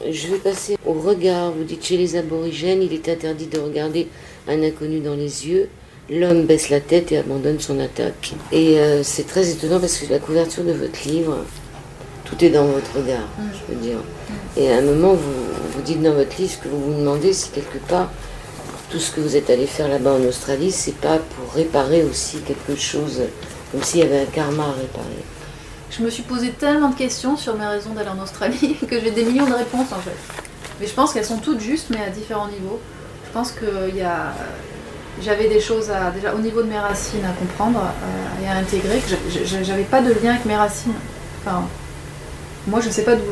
[0.08, 1.52] Je vais passer au regard.
[1.52, 4.08] Vous dites chez les aborigènes, il est interdit de regarder
[4.48, 5.68] un inconnu dans les yeux.
[6.08, 8.32] L'homme baisse la tête et abandonne son attaque.
[8.50, 11.38] Et euh, c'est très étonnant parce que la couverture de votre livre,
[12.24, 13.42] tout est dans votre regard, Mm.
[13.52, 13.98] je veux dire.
[14.56, 15.32] Et à un moment, vous,
[15.74, 18.10] vous dites dans votre livre, ce que vous vous demandez, c'est quelque part,
[18.90, 22.38] tout ce que vous êtes allé faire là-bas en Australie, c'est pas pour réparer aussi
[22.38, 23.20] quelque chose,
[23.70, 25.22] comme s'il y avait un karma à réparer.
[25.90, 29.10] Je me suis posé tellement de questions sur mes raisons d'aller en Australie que j'ai
[29.10, 30.16] des millions de réponses en fait.
[30.80, 32.80] Mais je pense qu'elles sont toutes justes, mais à différents niveaux.
[33.26, 34.32] Je pense qu'il y a.
[35.20, 36.10] J'avais des choses à.
[36.10, 39.02] Déjà, au niveau de mes racines à comprendre euh, et à intégrer,
[39.62, 40.94] j'avais pas de lien avec mes racines.
[41.44, 41.64] Enfin,
[42.66, 43.22] moi, je sais pas d'où.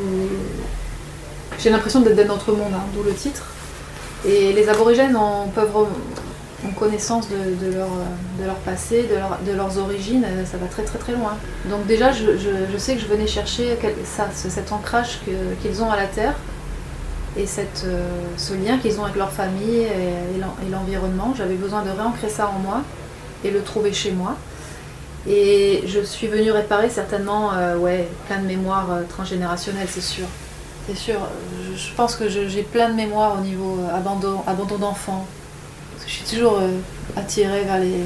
[1.58, 3.42] J'ai l'impression d'être d'un autre monde, hein, d'où le titre.
[4.26, 5.86] Et les aborigènes en, peuvent
[6.66, 7.36] ont connaissance de,
[8.44, 11.36] leur, passé, de, leur- de leurs origines, euh, ça va très très très loin.
[11.70, 12.24] Donc déjà, je,
[12.78, 15.20] sais que je venais chercher ça, ce- cet ancrage
[15.62, 16.34] qu'ils ont à la terre
[17.36, 17.44] et
[17.84, 18.00] euh,
[18.36, 21.32] ce lien qu'ils ont avec leur famille et, et l'en- et l'environnement.
[21.36, 22.82] J'avais besoin de réancrer ça en moi
[23.44, 24.34] et le trouver chez moi.
[25.28, 30.26] Et je suis venue réparer certainement euh, ouais, plein de mémoires transgénérationnelles, c'est sûr.
[30.88, 31.16] C'est sûr,
[31.76, 35.26] je, pense que j'ai plein de mémoires au niveau abandon, d'enfants.
[36.08, 36.78] Je suis toujours euh,
[37.16, 38.00] attirée vers les,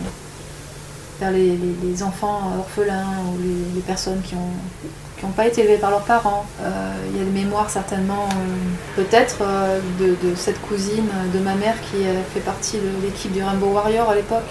[1.18, 3.38] vers les, enfants orphelins ou
[3.74, 4.50] les, personnes qui ont
[5.18, 6.44] qui n'ont pas été élevées par leurs parents.
[6.60, 11.54] Euh, Il y a des mémoires certainement, euh, peut-être, euh, de, cette cousine de ma
[11.54, 11.98] mère qui
[12.34, 14.50] fait partie de l'équipe du Rainbow Warrior à l'époque.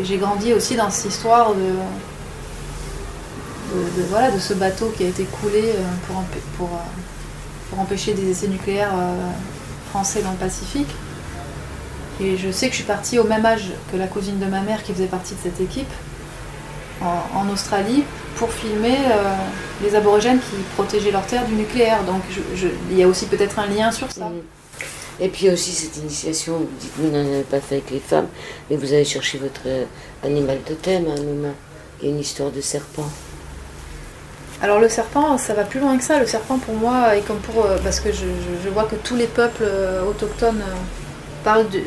[0.00, 1.74] Et j'ai grandi aussi dans cette histoire de,
[3.74, 6.22] de, voilà, de ce bateau qui a été coulé euh, pour,
[6.56, 6.80] pour, euh,
[7.68, 9.30] pour empêcher des essais nucléaires euh,
[9.90, 10.88] français dans le Pacifique.
[12.20, 14.60] Et je sais que je suis partie au même âge que la cousine de ma
[14.60, 15.90] mère qui faisait partie de cette équipe
[17.00, 18.04] en, en Australie
[18.36, 19.32] pour filmer euh,
[19.82, 22.02] les aborigènes qui protégeaient leur terre du nucléaire.
[22.04, 22.22] Donc
[22.90, 24.26] il y a aussi peut-être un lien sur ça.
[24.26, 24.42] Mhm.
[25.22, 28.26] Et puis aussi cette initiation, vous dites vous n'en avez pas fait avec les femmes,
[28.68, 29.84] mais vous avez cherché votre euh,
[30.24, 31.54] animal totem à un moment.
[32.02, 33.08] Il y a une histoire de serpent.
[34.62, 36.18] Alors le serpent, ça va plus loin que ça.
[36.18, 37.64] Le serpent pour moi, et comme pour...
[37.64, 39.64] euh, parce que je, je- je vois que tous les peuples
[40.08, 40.62] autochtones
[41.40, 41.78] euh, parlent de,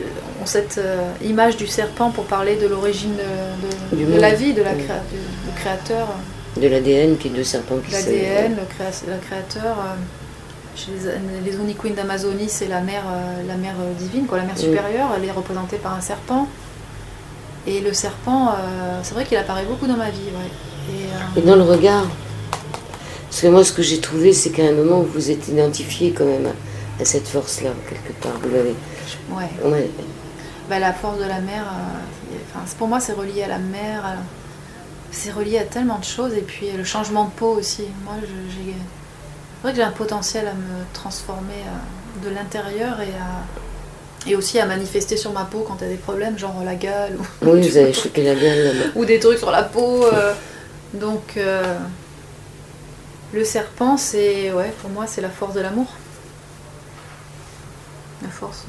[0.42, 4.54] ont cette euh, image du serpent pour parler de l'origine de, de- de la vie,
[4.54, 4.84] de la Oui.
[4.84, 6.08] créa- du, du créateur,
[6.58, 9.78] De l'ADN, qui est deux serpents qui se- l'ADN, le, créa- le créateur.
[9.80, 9.96] euh,
[10.76, 10.92] chez
[11.46, 14.64] les, les d'Amazonie, c'est la mère, euh, la mère euh, divine, quoi, la mère Oui.
[14.64, 15.10] supérieure.
[15.16, 16.48] Elle est représentée par un serpent.
[17.68, 20.18] Et le serpent, euh, c'est vrai qu'il apparaît beaucoup dans ma vie.
[20.36, 20.96] Ouais.
[20.96, 22.06] Et, euh, Et dans le regard.
[23.30, 26.12] Parce que moi, ce que j'ai trouvé, c'est qu'à un moment, vous vous êtes identifié
[26.12, 28.34] quand même à, à cette force-là, quelque part.
[28.44, 28.76] Vous l'avez.
[29.32, 29.50] Ouais.
[29.70, 29.90] Ouais.
[30.70, 34.18] Bah, la force de la mer, euh, pour moi, c'est relié à la mer.
[35.12, 36.34] C'est relié à tellement de choses.
[36.34, 37.84] Et puis le changement de peau aussi.
[38.04, 38.74] Moi, j'ai.
[38.74, 43.44] C'est vrai que j'ai un potentiel à me transformer euh, de l'intérieur et à.
[44.26, 46.76] Et aussi à manifester sur ma peau quand il y a des problèmes, genre la
[46.76, 48.34] gueule ou, Oui, vous avez chopé la
[48.96, 50.06] ou des trucs sur la peau.
[50.06, 50.34] euh,
[50.94, 51.78] donc, euh,
[53.34, 54.54] le serpent, c'est.
[54.54, 55.88] Ouais, pour moi, c'est la force de l'amour.
[58.22, 58.66] La force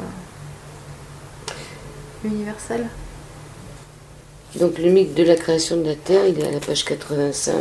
[2.25, 2.87] universelle.
[4.59, 7.55] Donc le mythe de la création de la Terre, il est à la page 85.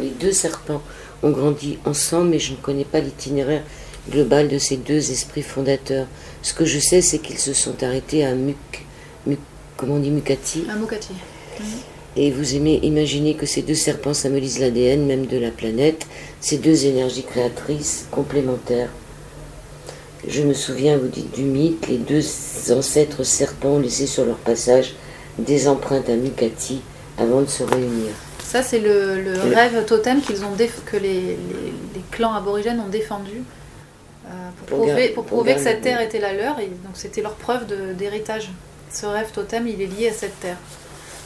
[0.00, 0.82] Les deux serpents
[1.22, 3.62] ont grandi ensemble, mais je ne connais pas l'itinéraire
[4.10, 6.06] global de ces deux esprits fondateurs.
[6.42, 8.56] Ce que je sais, c'est qu'ils se sont arrêtés à Muk,
[9.28, 9.38] Muk-
[9.76, 11.12] comment on dit Mukati, Un mokati.
[12.16, 16.06] et vous aimez imaginer que ces deux serpents symbolisent l'ADN même de la planète,
[16.40, 18.88] ces deux énergies créatrices complémentaires.
[20.28, 22.22] Je me souviens, vous dites du mythe, les deux
[22.72, 24.94] ancêtres serpents ont laissé sur leur passage
[25.38, 26.82] des empreintes à Mukati
[27.18, 28.10] avant de se réunir.
[28.44, 31.36] Ça, c'est le, rêve totem qu'ils ont déf- que les, les-
[31.94, 33.42] les clans aborigènes ont défendu
[34.26, 34.28] euh,
[34.66, 36.58] pour, Pour prouver, pour que cette terre était la leur.
[36.60, 38.50] Et donc, c'était leur preuve d'héritage.
[38.92, 40.56] Ce rêve totem, il est lié à cette terre.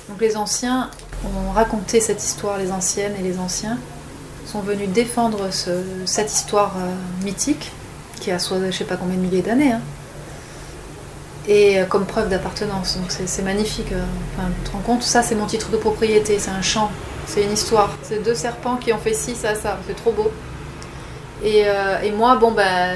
[0.09, 0.91] Donc, les anciens
[1.25, 3.79] ont raconté cette histoire, les anciennes et les anciens
[4.47, 5.71] sont venus défendre ce-
[6.05, 7.73] cette histoire euh, mythique
[8.25, 9.73] qui a soit je sais pas combien de milliers d'années.
[9.73, 9.81] hein.
[11.47, 12.97] Et euh, comme preuve d'appartenance.
[12.97, 13.93] Donc c'est magnifique.
[13.93, 14.03] euh,
[14.37, 16.91] Enfin, tu te rends compte, ça c'est mon titre de propriété, c'est un chant,
[17.27, 17.91] c'est une histoire.
[18.03, 19.79] C'est deux serpents qui ont fait ci, ça, ça.
[19.87, 20.31] C'est trop beau.
[21.43, 22.95] Et, euh, et moi, bon, bah,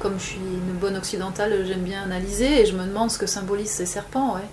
[0.00, 3.26] comme je suis une bonne occidentale, j'aime bien analyser et je me demande ce que
[3.26, 4.48] symbolisent ces serpents, ouais.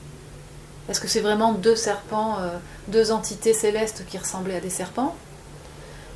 [0.90, 2.38] Est-ce que c'est vraiment deux serpents,
[2.88, 5.14] deux entités célestes qui ressemblaient à des serpents?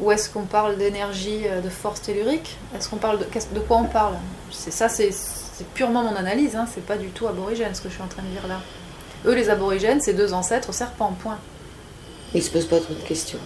[0.02, 2.58] Ou est-ce qu'on parle d'énergie, euh, de force tellurique?
[2.76, 4.16] Est-ce qu'on parle de, quoi on parle?
[4.52, 5.12] C'est ça, c'est
[5.76, 8.24] purement mon analyse, hein, c'est pas du tout aborigène ce que je suis en train
[8.24, 8.60] de dire là.
[9.26, 11.38] Eux, les aborigènes, c'est deux ancêtres serpents, point.
[12.34, 13.38] Ils ne se posent pas trop de questions.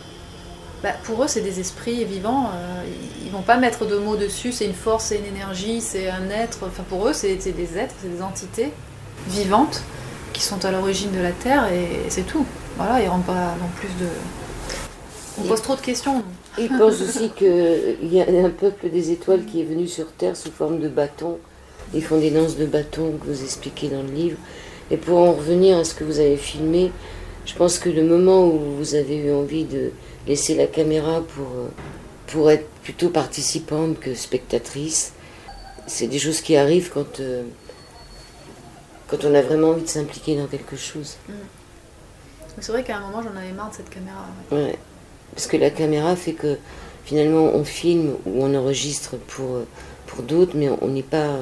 [0.81, 2.49] Bah, pour eux, c'est des esprits vivants.
[2.53, 2.83] euh,
[3.25, 4.53] ils- vont pas mettre de mots dessus.
[4.53, 6.59] C'est une force, c'est une énergie, c'est un être.
[6.67, 8.71] Enfin, pour eux, c'est des êtres, c'est des entités
[9.27, 9.81] vivantes
[10.31, 12.45] qui sont à l'origine de la Terre et c'est tout.
[12.77, 14.07] Voilà, ils rentrent pas dans plus de.
[15.41, 16.23] On Et- pose trop de questions.
[16.57, 20.37] Ils pensent aussi qu'il y a un peuple des étoiles qui est venu sur Terre
[20.37, 21.37] sous forme de bâtons.
[21.93, 24.37] Ils font des danses de bâtons que vous expliquez dans le livre.
[24.91, 26.91] Et pour en revenir à ce que vous avez filmé,
[27.45, 29.91] je pense que le moment où vous avez eu envie de
[30.27, 31.67] laisser la caméra pour, euh,
[32.27, 35.13] pour être plutôt participante que spectatrice,
[35.87, 37.43] c'est des choses qui arrivent quand, euh,
[39.07, 41.17] quand on a vraiment envie de s'impliquer dans quelque chose.
[41.27, 41.35] Mais
[42.61, 44.25] C'est vrai qu'à un moment, j'en avais marre de cette caméra.
[44.51, 44.57] ouais.
[44.57, 44.79] Ouais.
[45.33, 46.57] Parce que la caméra fait que
[47.05, 49.67] finalement on filme ou on enregistre pour, euh,
[50.07, 51.37] pour d'autres, mais on n'est pas,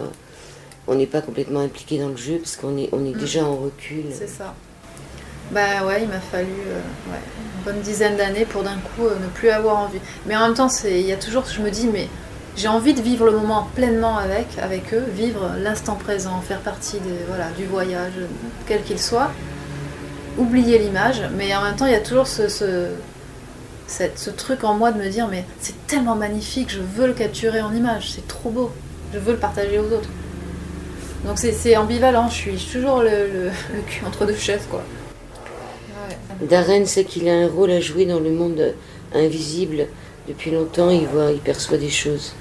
[0.88, 3.20] on n'est pas complètement impliqué dans le jeu parce qu'on est, on est Mm.
[3.20, 4.06] déjà en recul.
[4.12, 4.54] C'est ça.
[5.52, 6.80] Bah ouais, il m'a fallu euh,
[7.12, 7.20] ouais,
[7.58, 10.00] une bonne dizaine d'années pour d'un coup euh, ne plus avoir envie.
[10.26, 12.08] Mais en même temps, il y a toujours, je me dis, mais
[12.56, 16.98] j'ai envie de vivre le moment pleinement avec, avec eux, vivre l'instant présent, faire partie
[17.00, 18.14] des, voilà, du voyage,
[18.68, 19.32] quel qu'il soit,
[20.38, 22.88] oublier l'image, mais en même temps, il y a toujours ce, ce,
[23.94, 27.14] cette- ce truc en moi de me dire, mais c'est tellement magnifique, je veux le
[27.14, 28.72] capturer en image, c'est trop beau,
[29.14, 30.10] je veux le partager aux autres.
[31.26, 34.66] Donc c'est- ambivalent, je suis, je suis toujours le, le- le cul entre deux chaises,
[34.70, 34.82] quoi.
[36.10, 36.48] Ouais.
[36.48, 38.74] Darren sait qu'il a un rôle à jouer dans le monde
[39.14, 39.86] invisible.
[40.28, 42.34] Depuis longtemps, il voit, il perçoit des choses.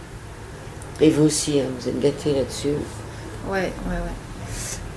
[1.00, 2.68] Et vous aussi, hein, vous êtes gâtés là-dessus.
[3.50, 4.16] Ouais, ouais, ouais.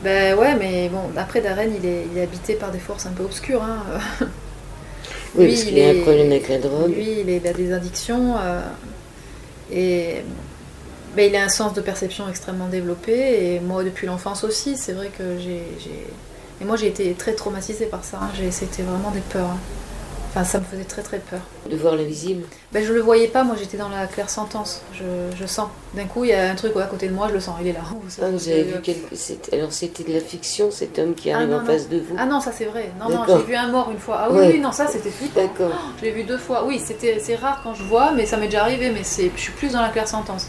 [0.04, 3.12] Ben ouais, mais bon, après Darren, il est, il est habité par des forces un
[3.12, 3.62] peu obscures.
[3.64, 3.84] Hein.
[5.38, 6.94] Oui, Lui, parce il qu'il a est- un problème avec la drogue.
[6.96, 8.36] Lui, il, est- il a des addictions.
[8.38, 8.62] euh,
[9.72, 10.18] et
[11.16, 13.14] Mais il a un sens de perception extrêmement développé
[13.56, 15.62] et moi depuis l'enfance aussi, c'est vrai que j'ai.
[16.62, 18.30] Et moi j'ai été très traumatisée par ça, hein.
[18.52, 19.46] C'était vraiment des peurs.
[19.52, 19.58] hein.
[20.36, 21.40] Enfin ça me faisait très très peur.
[21.70, 22.44] De voir l'invisible.
[22.74, 25.04] Ben, je le voyais pas, moi j'étais dans la claire sentence, je,
[25.40, 25.70] je sens.
[25.94, 27.56] D'un coup il y a un truc ouais, à côté de moi, je le sens,
[27.62, 27.80] il est là.
[27.94, 29.16] Oh, Ah, vous avez euh, vu quelque...
[29.16, 31.66] c'est- Alors c'était de la fiction, cet homme qui Ah, arrive non, en non.
[31.66, 32.92] face de vous Ah non, ça c'est vrai.
[33.00, 34.18] Non, non, j'ai vu un mort une fois.
[34.24, 34.52] Ah oui, Ouais.
[34.56, 35.40] oui, non, ça c'était flippant.
[35.42, 35.72] D'accord.
[36.00, 36.66] Je l'ai vu deux fois.
[36.66, 39.42] Oui, c'était, c'est rare quand je vois, mais ça m'est déjà arrivé, mais c'est, je
[39.42, 40.48] suis plus dans la claire sentence.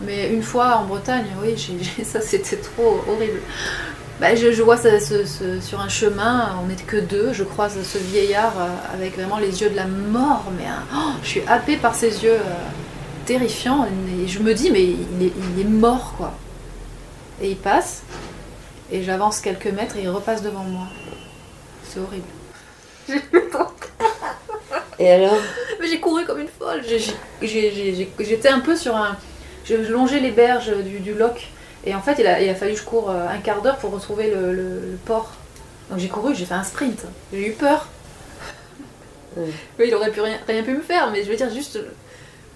[0.00, 1.56] Mais une fois en Bretagne, oui,
[2.04, 3.38] ça c'était trop horrible.
[4.20, 7.44] Bah, je, je vois ça, ce- ce- sur un chemin, on n'est que deux, je
[7.44, 11.28] croise ce vieillard euh, avec vraiment les yeux de la mort, mais hein, oh, je
[11.28, 12.54] suis happée par ses yeux euh,
[13.26, 13.86] terrifiants,
[14.20, 16.32] et je me dis, mais il est, il est mort quoi.
[17.40, 18.02] Et il passe,
[18.90, 20.88] et j'avance quelques mètres et il repasse devant moi.
[21.84, 22.26] C'est horrible.
[23.08, 23.22] J'ai
[24.98, 25.36] Et alors?
[25.80, 26.82] Mais j'ai couru comme une folle.
[27.40, 29.16] J'étais un peu sur un.
[29.64, 31.48] Je longeais les berges du, du loch.
[31.84, 33.76] Et en fait, il a, il a fallu que je cours euh, un quart d'heure
[33.78, 35.30] pour retrouver le, le- le port.
[35.90, 37.04] Donc j'ai couru, j'ai fait un sprint.
[37.32, 37.88] J'ai eu peur.
[39.36, 41.78] Oui, il aurait pu rien, rien pu me faire, mais je veux dire, juste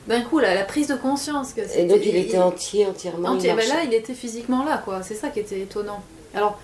[0.09, 1.53] d'un coup, la, la prise de conscience.
[1.53, 3.29] Que Et donc il était entier, entièrement.
[3.31, 3.53] entier.
[3.55, 5.03] Ben là, il était physiquement là, quoi.
[5.03, 6.03] C'est ça qui était étonnant.
[6.35, 6.59] Alors,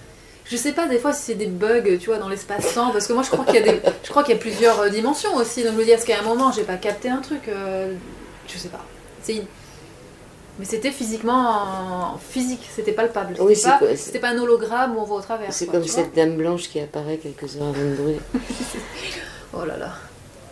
[0.44, 3.12] je sais pas des fois si c'est des bugs, tu vois, dans l'espace-temps, parce que
[3.12, 5.34] moi, je crois qu'il y a des, je crois qu'il y a plusieurs euh, dimensions
[5.36, 5.62] aussi.
[5.62, 7.94] Donc je me dis, est-ce qu'à un moment, j'ai pas capté un truc euh,
[8.48, 8.84] Je sais pas.
[9.22, 9.42] C'est
[10.58, 13.30] mais c'était physiquement en- physique, c'était palpable.
[13.36, 15.52] C'était Oui, pas, c'était pas un hologramme où on voit au travers.
[15.52, 18.20] C'est comme cette dame blanche qui apparaît quelques heures avant de brûler.
[19.54, 19.92] Oh là là.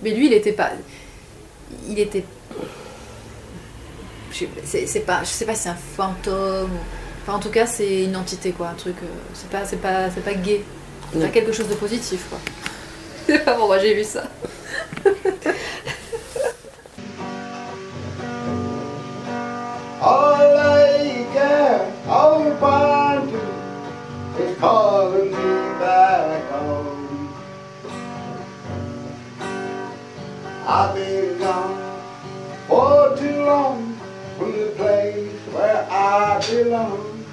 [0.03, 0.71] Mais lui, il était pas.
[1.87, 2.25] Il était.
[4.33, 6.71] Je sais, c'est, pas, je sais pas si c'est un fantôme.
[7.23, 8.69] Enfin, en tout cas, c'est une entité, quoi.
[8.69, 8.97] Un truc.
[9.03, 10.63] euh, C'est pas, c'est pas, c'est pas gay.
[11.13, 12.39] C'est pas quelque chose de positif, quoi.
[13.27, 14.25] Sais pas pourquoi j'ai vu ça.
[19.99, 27.35] All I care, all you find to is calling me back home.
[30.67, 32.01] I've been gone
[32.69, 33.99] for too long
[34.37, 37.25] from the place where I belong.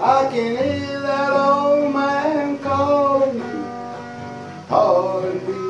[0.00, 3.64] I can hear that old man calling me,
[4.68, 5.67] calling me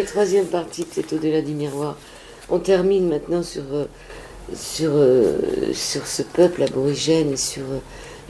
[0.00, 1.98] Allez, troisième partie, c'est au-delà du miroir.
[2.48, 3.84] On termine maintenant sur, euh,
[4.56, 5.36] sur, euh,
[5.74, 7.80] sur ce peuple aborigène et sur euh,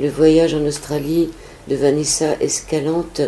[0.01, 1.31] le voyage en Australie
[1.69, 3.21] de Vanessa Escalante,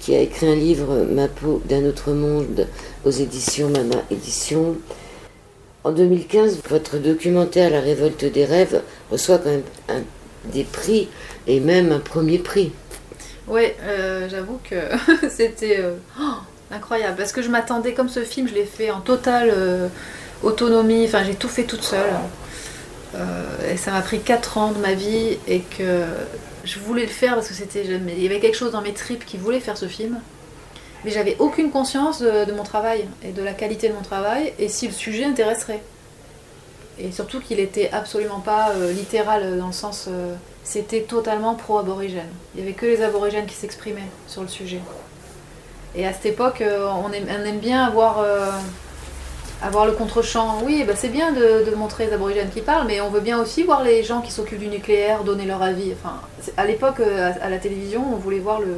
[0.00, 2.66] qui a écrit un livre, Ma peau d'un autre monde,
[3.04, 4.76] aux éditions Mama Éditions.
[5.84, 8.82] En 2015, votre documentaire La révolte des rêves
[9.12, 10.04] reçoit quand même
[10.52, 11.08] des prix
[11.46, 12.72] et même un premier prix.
[13.46, 15.84] Ouais, euh, j'avoue que c'était
[16.18, 16.38] oh,
[16.70, 17.16] incroyable.
[17.16, 19.88] Parce que je m'attendais, comme ce film, je l'ai fait en totale euh,
[20.42, 21.04] autonomie.
[21.06, 22.14] Enfin, j'ai tout fait toute seule.
[23.14, 25.38] Euh, et ça m'a pris 4 ans de ma vie.
[25.46, 26.04] Et que
[26.64, 27.84] je voulais le faire parce que c'était.
[27.84, 30.20] Il y avait quelque chose dans mes tripes qui voulait faire ce film.
[31.04, 34.54] Mais j'avais aucune conscience de, mon travail et de la qualité de mon travail.
[34.58, 35.82] Et si le sujet intéresserait.
[36.98, 40.08] Et surtout qu'il était absolument pas euh, littéral dans le sens.
[40.62, 42.30] c'était totalement pro-aborigène.
[42.54, 44.80] Il n'y avait que les aborigènes qui s'exprimaient sur le sujet.
[45.96, 48.50] Et à cette époque, euh, on aime, on aime bien avoir euh,
[49.62, 53.00] avoir le contre-champ, oui, bah c'est bien de, de montrer les aborigènes qui parlent, mais
[53.00, 55.92] on veut bien aussi voir les gens qui s'occupent du nucléaire donner leur avis.
[55.92, 56.20] Enfin,
[56.56, 58.76] à l'époque, euh, à, à la télévision, on voulait voir le.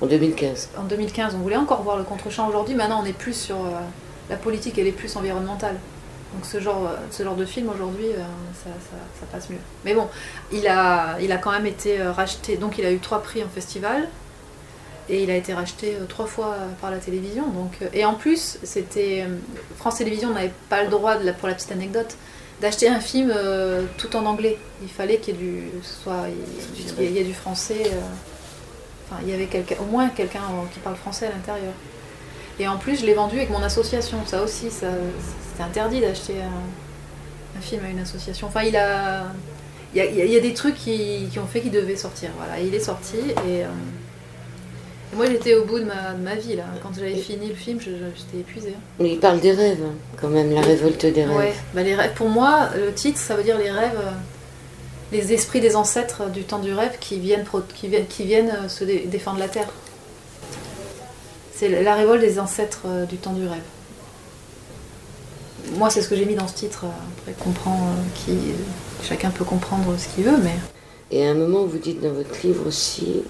[0.00, 0.70] En 2015.
[0.78, 2.48] En 2015, on voulait encore voir le contre-champ.
[2.48, 3.68] Aujourd'hui, maintenant, on est plus sur euh,
[4.30, 5.76] la politique, elle est plus environnementale.
[6.34, 8.06] Donc ce genre, ce genre de film aujourd'hui,
[8.54, 9.58] ça, ça- ça passe mieux.
[9.84, 10.08] Mais bon,
[10.50, 12.56] il a, il a quand même été racheté.
[12.56, 14.08] Donc il a eu trois prix en festival.
[15.08, 17.46] Et il a été racheté euh, trois fois par la télévision.
[17.48, 19.36] Donc, euh, et en plus, c'était euh,
[19.76, 22.14] France Télévisions n'avait pas le droit, de la- pour la petite anecdote,
[22.60, 24.56] d'acheter un film euh, tout en anglais.
[24.82, 26.34] Il fallait qu'il y ait du, soit, il,
[26.98, 27.82] il y ait- il y ait du français.
[27.86, 28.00] euh,
[29.10, 29.48] enfin, il y avait
[29.80, 30.40] au moins quelqu'un
[30.72, 31.72] qui parle français à l'intérieur.
[32.60, 34.18] Et en plus, je l'ai vendu avec mon association.
[34.26, 34.86] Ça aussi, ça,
[35.50, 38.46] c'était interdit d'acheter un, un film à une association.
[38.46, 39.24] Enfin, il a,
[39.94, 41.60] il y a, il y a- il y a des trucs qui, qui ont fait
[41.60, 42.30] qu'il devait sortir.
[42.38, 43.16] Voilà, Et il est sorti
[43.48, 43.68] et, euh,
[45.12, 46.64] et moi j'étais au bout de ma, de ma vie là.
[46.82, 48.74] Quand j'avais fini le film, j'étais épuisée.
[48.98, 51.36] Mais il parle des rêves, hein, quand même, la révolte des rêves.
[51.36, 52.12] Ouais, bah les rêves.
[52.14, 54.10] Pour moi, le titre, ça veut dire les rêves, euh,
[55.12, 58.50] les esprits des ancêtres du temps du rêve qui viennent, pro- qui viennent, qui viennent
[58.64, 59.68] euh, se dé- défendre la terre.
[61.54, 63.60] C'est la- révolte des ancêtres euh, du temps du rêve.
[65.76, 66.86] Moi, c'est ce que j'ai mis dans ce titre.
[67.18, 67.78] Après, comprend,
[68.14, 68.32] qui,
[69.02, 70.54] chacun peut comprendre ce qu'il veut, mais
[71.10, 73.22] Et à un moment, vous dites dans votre livre aussi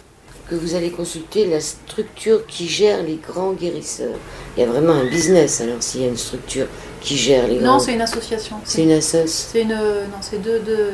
[0.49, 4.17] que vous allez consulter la structure qui gère les grands guérisseurs.
[4.57, 6.67] Il y a vraiment un business, alors, s'il y a une structure
[7.01, 7.79] qui gère les non, grands...
[7.79, 8.57] c'est une association.
[8.65, 9.49] C'est une assoce.
[9.53, 10.91] C'est une, non, c'est deux, deux,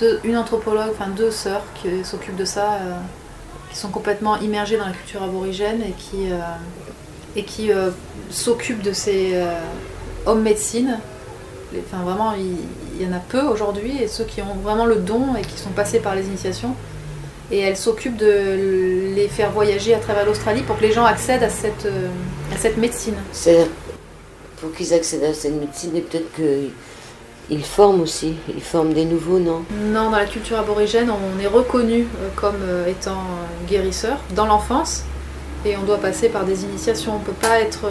[0.00, 2.92] deux- une anthropologue, enfin deux sœurs qui s'occupent de ça, euh,
[3.70, 6.38] qui sont complètement immergées dans la culture aborigène et qui, euh,
[7.36, 7.90] et qui euh,
[8.30, 9.34] s'occupent de ces
[10.26, 10.98] hommes médecine.
[11.78, 12.56] Enfin, vraiment, il,
[12.98, 15.58] il y en a peu aujourd'hui et ceux qui ont vraiment le don et qui
[15.58, 16.74] sont passés par les initiations.
[17.50, 21.42] Et elles s'occupent de les faire voyager à travers l'Australie pour que les gens accèdent
[21.42, 22.08] à cette, euh,
[22.54, 23.14] à cette médecine.
[23.32, 23.66] C'est
[24.60, 28.36] pour qu'ils accèdent à cette médecine, et peut-être qu'ils forment aussi.
[28.48, 29.64] Ils forment des nouveaux, non?
[29.92, 33.22] Non, dans la culture aborigène, on est reconnu euh, comme euh, étant
[33.68, 35.02] guérisseur dans l'enfance
[35.66, 37.16] et on doit passer par des initiations.
[37.16, 37.86] On ne peut pas être,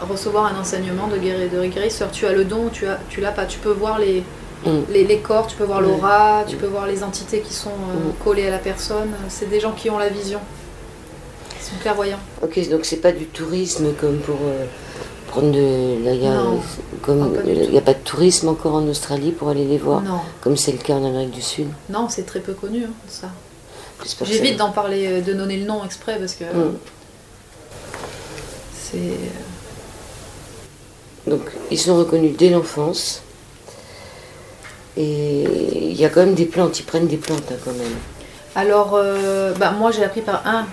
[0.00, 2.10] recevoir un enseignement de, guéri- de guérisseur.
[2.10, 3.44] Tu as le don, tu tu l'as pas.
[3.44, 4.22] Tu peux voir les,
[4.66, 4.80] Mm.
[4.90, 8.10] les, les corps, tu peux voir l'aura, tu peux voir les entités qui sont euh,
[8.10, 8.24] Mm.
[8.24, 9.10] collées à la personne.
[9.28, 10.40] C'est des gens qui ont la vision,
[11.58, 12.18] qui sont clairvoyants.
[12.42, 14.66] Ok, donc c'est pas du tourisme comme pour euh,
[15.28, 16.04] prendre de...
[16.04, 16.60] Là, il y a, Non.
[17.02, 17.70] comme, Ah, il tout.
[17.72, 20.72] n'y a pas de tourisme encore en Australie pour aller les voir, Non, comme c'est
[20.72, 21.68] le cas en Amérique du Sud?
[21.88, 23.28] non, c'est très peu connu hein, ça.
[24.24, 26.76] J'évite d'en parler, euh, de donner le nom exprès parce que Mm.
[28.74, 29.18] c'est
[31.30, 33.22] Donc, ils sont reconnus dès l'enfance.
[35.00, 35.44] Et
[35.92, 37.96] il y a quand même des plantes, ils prennent des plantes hein, quand même.
[38.54, 40.66] Alors, euh, bah, moi j'ai appris par un,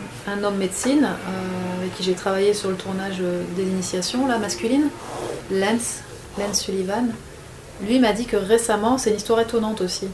[0.43, 4.89] homme médecine euh, avec qui j'ai travaillé sur le tournage euh, des initiations là, masculines,
[5.49, 5.99] Lance,
[6.37, 7.07] Lance Sullivan.
[7.87, 10.09] Lui m'a dit que récemment, c'est une histoire étonnante aussi.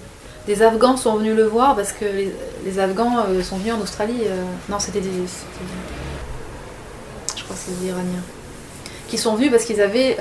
[0.45, 4.25] Des Afghans sont venus le voir parce que les, Afghans sont venus en Australie.
[4.69, 5.25] non, c'était des, des-
[7.35, 8.21] Je crois que c'est des Iraniens.
[9.07, 10.17] Qui sont venus parce qu'ils avaient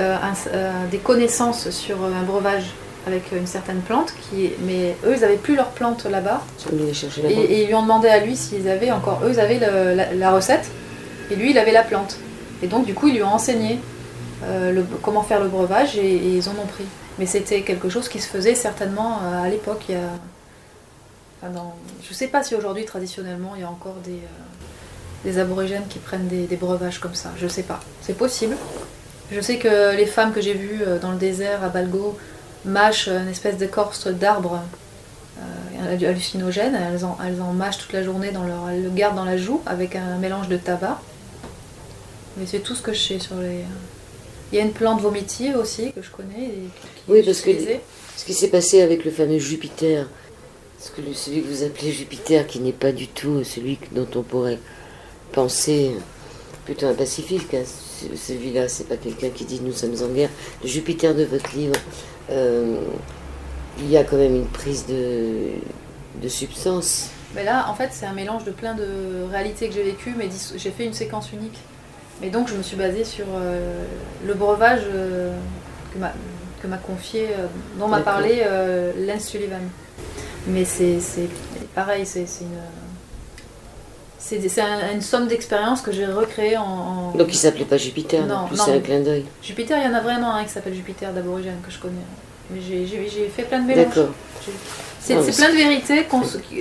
[0.93, 2.66] des connaissances sur un breuvage
[3.07, 4.12] avec une certaine plante.
[4.30, 6.42] Qui, mais eux, ils n'avaient plus leur plante là-bas.
[7.30, 9.20] Et, et ils lui ont demandé à lui s'ils avaient encore.
[9.24, 10.66] Eux, ils avaient le- la, la recette.
[11.30, 12.16] Et lui, il avait la plante.
[12.62, 13.78] Et donc, du coup, ils lui ont enseigné
[14.44, 16.84] euh, le- comment faire le breuvage et, et ils en ont pris.
[17.18, 19.82] Mais c'était quelque chose qui se faisait certainement euh, à l'époque.
[19.88, 20.03] Il y a.
[21.42, 25.38] enfin, dans- je sais pas si aujourd'hui, traditionnellement, il y a encore des, euh, des
[25.38, 27.30] aborigènes qui prennent des, des breuvages comme ça.
[27.38, 27.80] Je sais pas.
[28.00, 28.57] C'est possible.
[29.30, 32.18] Je sais que les femmes que j'ai vues euh, dans le désert à Balgo
[32.64, 34.60] mâchent une espèce d'écorce d'arbre
[35.38, 36.74] euh, hallucinogène.
[36.74, 39.36] Elles en, elles en mâchent toute la journée, dans leur, elles le gardent dans la
[39.36, 41.00] joue avec un mélange de tabac.
[42.36, 43.60] Mais c'est tout ce que je sais sur les.
[44.52, 46.44] Il y a une plante vomitive aussi que je connais.
[46.44, 47.50] Et qui- qui Oui, parce que-.
[48.16, 50.06] Ce qui s'est passé avec le fameux Jupiter,
[50.78, 54.22] ce que celui que vous appelez Jupiter, qui n'est pas du tout celui dont on
[54.22, 54.58] pourrait
[55.32, 55.92] penser
[56.66, 60.28] plutôt un pacifique, hein, ce- celui-là, c'est pas quelqu'un qui dit nous sommes en guerre.
[60.62, 61.74] Le Jupiter de votre livre,
[62.30, 65.50] il y a quand même une prise de,
[66.22, 67.10] de substance.
[67.34, 70.28] Mais là, en fait, c'est un mélange de plein de réalités que j'ai vécues, mais
[70.56, 71.58] j'ai fait une séquence unique.
[72.20, 73.84] Mais donc, je me suis basée sur euh,
[74.26, 75.34] le breuvage euh,
[76.62, 77.46] que m'a confié, euh,
[77.78, 79.62] dont m'a parlé euh, Lance Sullivan.
[80.46, 80.98] Mais c'est
[81.74, 82.58] pareil, c'est une.
[84.24, 87.76] C'est c'est un- une somme d'expériences que j'ai recréée en, en- Donc il s'appelait pas
[87.76, 89.24] Jupiter, Non, non, c'est un clin d'œil.
[89.42, 92.06] Jupiter, il y en a vraiment un qui s'appelle Jupiter d'aborigène que je connais.
[92.50, 93.86] Mais j'ai- fait plein de mélanges.
[93.86, 94.10] D'accord.
[95.00, 96.06] C'est Ah, plein de vérités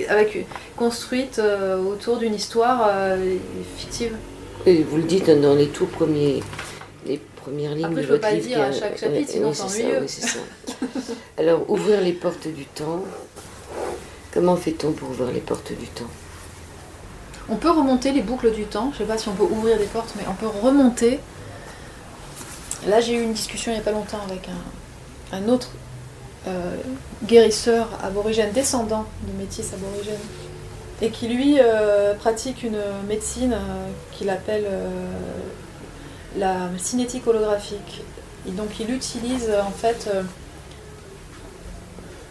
[0.08, 0.46] avec,
[0.76, 3.36] construites euh, autour d'une histoire euh,
[3.76, 4.16] fictive.
[4.66, 6.42] Et vous le dites dans les tout premiers
[7.06, 8.48] les premières lignes Après, de je peux votre pas le livre.
[8.48, 10.38] dire à chaque chapitre, Ouais, sinon c'est oui, ça.
[11.38, 13.04] Alors, ouvrir les portes du temps.
[14.34, 16.10] Comment fait-on pour ouvrir les portes du temps?
[17.48, 18.90] On peut remonter les boucles du temps.
[18.92, 21.20] Je sais pas si on peut ouvrir des portes, mais on peut remonter.
[22.86, 24.48] Là, j'ai eu une discussion il n'y a pas longtemps avec
[25.32, 25.70] un, autre
[26.48, 26.76] euh,
[27.24, 30.18] guérisseur aborigène, descendant de métis aborigènes,
[31.00, 34.66] et qui lui euh, pratique une médecine euh, qu'il appelle
[36.36, 38.02] la cinétique holographique.
[38.48, 40.10] Et donc, il utilise en fait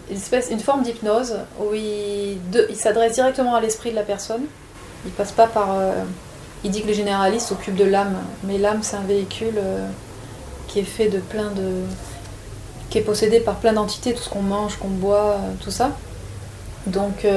[0.10, 4.44] une, forme d'hypnose où il s'adresse directement à l'esprit de la personne.
[5.06, 5.78] Il passe pas par.
[5.80, 6.04] euh,
[6.64, 9.88] il dit que les généralistes s'occupent de l'âme, mais l'âme c'est un véhicule euh,
[10.68, 11.84] qui est fait de plein de.
[12.90, 15.92] qui est possédé par plein d'entités, tout ce qu'on mange, qu'on boit, euh, tout ça.
[16.88, 17.28] Donc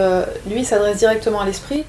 [0.47, 1.85] lui il s'adresse directement à l'esprit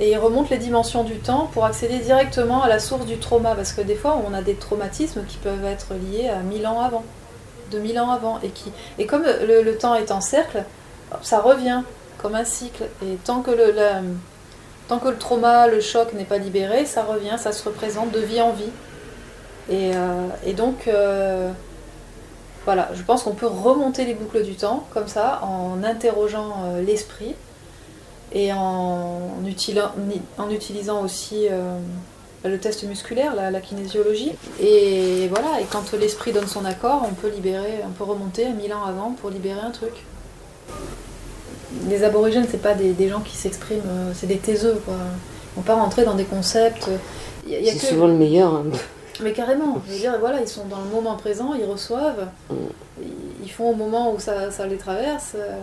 [0.00, 3.54] et il remonte les dimensions du temps pour accéder directement à la source du trauma,
[3.54, 6.80] parce que des fois on a des traumatismes qui peuvent être liés à 1000 ans
[6.80, 7.04] avant,
[7.70, 10.64] 2000 ans avant, et, qui, et comme le, temps est en cercle,
[11.22, 11.82] ça revient
[12.18, 13.72] comme un cycle, et tant que le,
[14.88, 18.20] tant que le trauma, le choc n'est pas libéré, ça revient, ça se représente de
[18.20, 18.70] vie en vie.
[19.68, 21.50] Et, euh, donc, euh,
[22.64, 26.82] voilà, je pense qu'on peut remonter les boucles du temps comme ça, en interrogeant euh,
[26.82, 27.34] l'esprit
[28.32, 29.30] et en,
[30.50, 31.46] utilisant aussi
[32.44, 34.32] le test musculaire, la, la kinésiologie.
[34.60, 38.50] Et voilà, et quand l'esprit donne son accord, on peut libérer, on peut remonter à
[38.50, 40.04] 1000 ans avant pour libérer un truc.
[41.88, 44.94] Les aborigènes, c'est pas des, des gens qui s'expriment, euh, c'est des taiseux, quoi.
[45.56, 46.88] On pas rentrer dans des concepts.
[46.88, 48.54] A C'est que- souvent le meilleur.
[48.54, 48.64] hein.
[49.22, 52.54] mais carrément, je veux dire, voilà, ils sont dans le moment présent, ils reçoivent, Mm.
[53.44, 55.56] ils- font au moment où ça, ça les traverse, euh,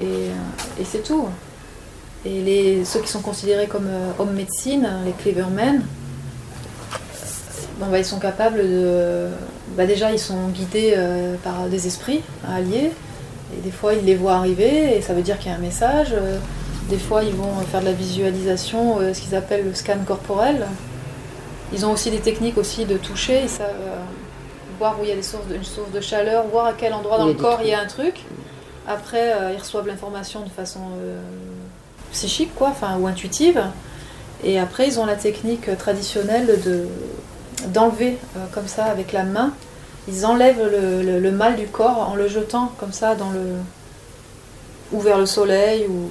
[0.00, 1.26] et, euh, et c'est tout.
[2.24, 6.96] Et les, ceux qui sont considérés comme euh, hommes médecine, les Clevermen, euh,
[7.78, 9.28] bon, bah, ils sont capables de.
[9.76, 12.92] Bah, déjà, ils sont guidés euh, par des esprits alliés,
[13.56, 15.60] et des fois, ils les voient arriver, et ça veut dire qu'il y a un
[15.60, 16.12] message.
[16.12, 16.38] euh,
[16.88, 20.66] des fois, ils vont faire de la visualisation, euh, ce qu'ils appellent le scan corporel.
[21.72, 24.02] Ils ont aussi des techniques aussi de toucher, ils savent euh,
[24.78, 26.92] voir où il y a des sources de, une source de chaleur, voir à quel
[26.92, 27.66] endroit dans le corps trucs.
[27.66, 28.14] il y a un truc.
[28.86, 31.20] Après, ils reçoivent l'information de façon euh,
[32.10, 33.62] psychique, quoi, enfin, ou intuitive.
[34.44, 36.88] Et après, ils ont la technique traditionnelle de
[37.68, 39.52] d'enlever euh, comme ça avec la main.
[40.08, 43.40] Ils enlèvent le, mal du corps en le jetant comme ça dans le
[44.92, 46.08] ou vers le soleil ou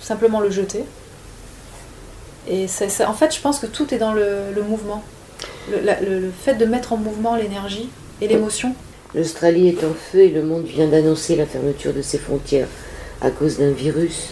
[0.00, 0.84] simplement le jeter.
[2.48, 2.66] Et
[3.06, 5.02] en fait, je pense que tout est dans le, mouvement.
[5.70, 7.88] Le, fait de mettre en mouvement l'énergie
[8.20, 8.74] et l'émotion.
[9.14, 12.68] L'Australie est en feu et le monde vient d'annoncer la fermeture de ses frontières
[13.20, 14.30] à cause d'un virus.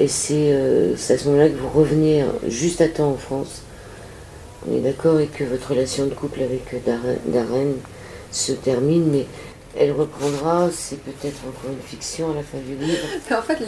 [0.00, 3.62] Et c'est euh, à ce moment-là que vous revenez euh, juste à temps en France.
[4.68, 7.72] On est d'accord et que votre relation de couple avec euh, Darren, Darren
[8.32, 9.26] se termine, mais
[9.78, 10.68] elle reprendra.
[10.72, 13.06] C'est peut-être encore une fiction à la fin du livre.
[13.30, 13.58] En fait,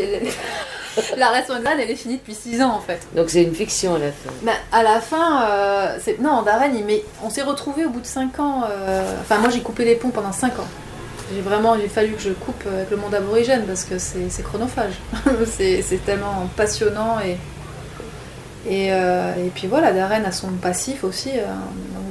[1.16, 3.00] la relation de Darren, elle est finie depuis 6 ans en fait.
[3.14, 4.30] Donc c'est une fiction à la fin.
[4.42, 6.18] Bah, à la fin, euh, c'est...
[6.20, 7.04] non, Darren, il met...
[7.22, 8.64] on s'est retrouvés au bout de 5 ans.
[8.68, 10.66] euh, Enfin, moi j'ai coupé les ponts pendant 5 ans.
[11.32, 14.28] J'ai vraiment, il a fallu que je coupe avec le monde aborigène parce que c'est,
[14.30, 14.94] c'est chronophage.
[15.46, 17.36] c'est, c'est tellement passionnant et.
[18.68, 21.30] Et, euh, et puis voilà, Darren a son passif aussi.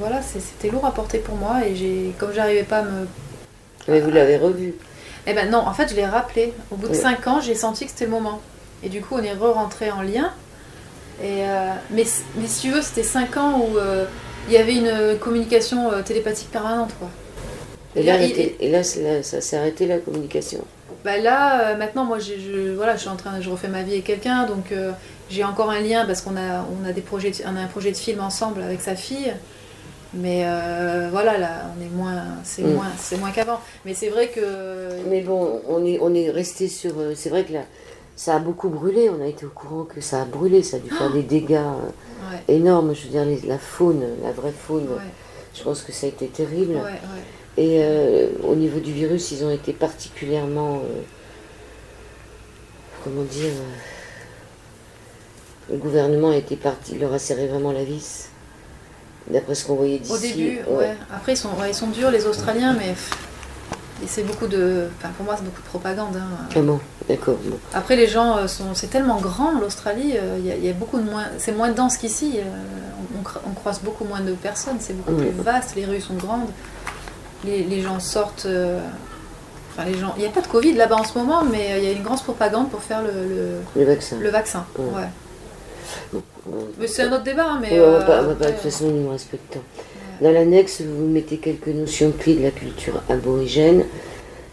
[0.00, 3.06] Voilà, c'était lourd à porter pour moi et j'ai, comme j'arrivais pas à me
[3.86, 4.74] Mais vous l'avez revu.
[5.26, 6.52] eh ben non, en fait, je l'ai rappelé.
[6.72, 6.98] Au bout de Ouais.
[6.98, 8.40] 5 ans, j'ai senti que c'était le moment.
[8.82, 10.32] Et du coup, on est re-rentré en lien.
[11.22, 12.04] Et, euh, mais,
[12.36, 14.06] mais si tu veux, c'était 5 ans où euh,
[14.48, 16.90] il y avait une communication euh, télépathique permanente.
[16.98, 17.08] Quoi.
[17.94, 20.64] Et là, et là, ça s'est arrêté la communication.
[21.04, 23.92] Bah là, euh, maintenant, moi, je, voilà, je suis en train, je refais ma vie
[23.92, 24.72] avec quelqu'un, donc
[25.30, 27.90] j'ai encore un lien parce qu'on a, on a des projets, on a un projet
[27.92, 29.32] de film ensemble avec sa fille.
[30.12, 32.72] Mais euh, voilà, là, on est moins, c'est Mm.
[32.74, 33.60] moins, c'est moins qu'avant.
[33.84, 36.98] Mais c'est vrai que Mais bon, on est, on est resté sur.
[36.98, 37.62] euh, C'est vrai que là,
[38.16, 39.08] ça a beaucoup brûlé.
[39.08, 40.62] On a été au courant que ça a brûlé.
[40.64, 42.94] Ça a dû faire des dégâts euh, ouais, énormes.
[42.94, 45.02] Je veux dire, les- la faune, la vraie faune, ouais,
[45.54, 46.74] je pense que ça a été terrible.
[46.74, 47.00] ouais.
[47.56, 50.76] Et euh, au niveau du virus, ils ont été particulièrement.
[50.78, 51.02] euh,
[53.04, 53.52] comment dire
[55.70, 58.29] Le gouvernement a été parti, il leur a serré vraiment la vis.
[59.32, 60.12] D'après ce qu'on voyait d'ici.
[60.12, 60.96] Au début, ouais.
[61.14, 62.94] Après, ils sont, ouais, ils sont durs, les Australiens, mais
[64.06, 64.88] c'est beaucoup de.
[64.98, 66.16] Enfin, pour moi, c'est beaucoup de propagande.
[66.16, 66.46] hein.
[66.56, 67.36] Ah bon, d'accord.
[67.44, 67.58] bon.
[67.74, 68.74] Après, les gens euh, sont.
[68.74, 71.24] C'est tellement grand, l'Australie, euh, il y, a- il y a beaucoup de moins.
[71.38, 72.38] C'est moins dense qu'ici.
[72.38, 72.42] euh,
[73.14, 76.00] on, on cr- on croise beaucoup moins de personnes, c'est beaucoup plus vaste, les rues
[76.00, 76.48] sont grandes.
[77.44, 78.46] Les, les gens sortent.
[79.72, 80.14] Enfin, les gens.
[80.16, 82.02] Il n'y a pas de Covid là-bas en ce moment, mais il y a une
[82.02, 84.16] grosse propagande pour faire le, le, Le vaccin.
[84.20, 84.64] le vaccin.
[84.78, 85.08] Ouais.
[86.12, 86.22] Bon,
[86.78, 87.70] Mais c'est un autre débat, hein, mais.
[87.70, 88.54] Ouais, on va pas, on euh, va pas- de ouais.
[88.54, 89.64] toute façon, il nous reste peu de temps.
[90.20, 93.84] Dans l'annexe, vous mettez quelques notions clés de la culture aborigène,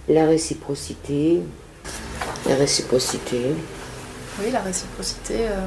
[0.07, 1.41] la réciprocité,
[2.47, 3.41] la réciprocité.
[4.39, 5.65] Oui, la réciprocité, euh,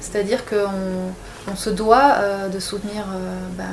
[0.00, 3.64] c'est-à-dire qu'on on se doit euh, de soutenir euh, ben,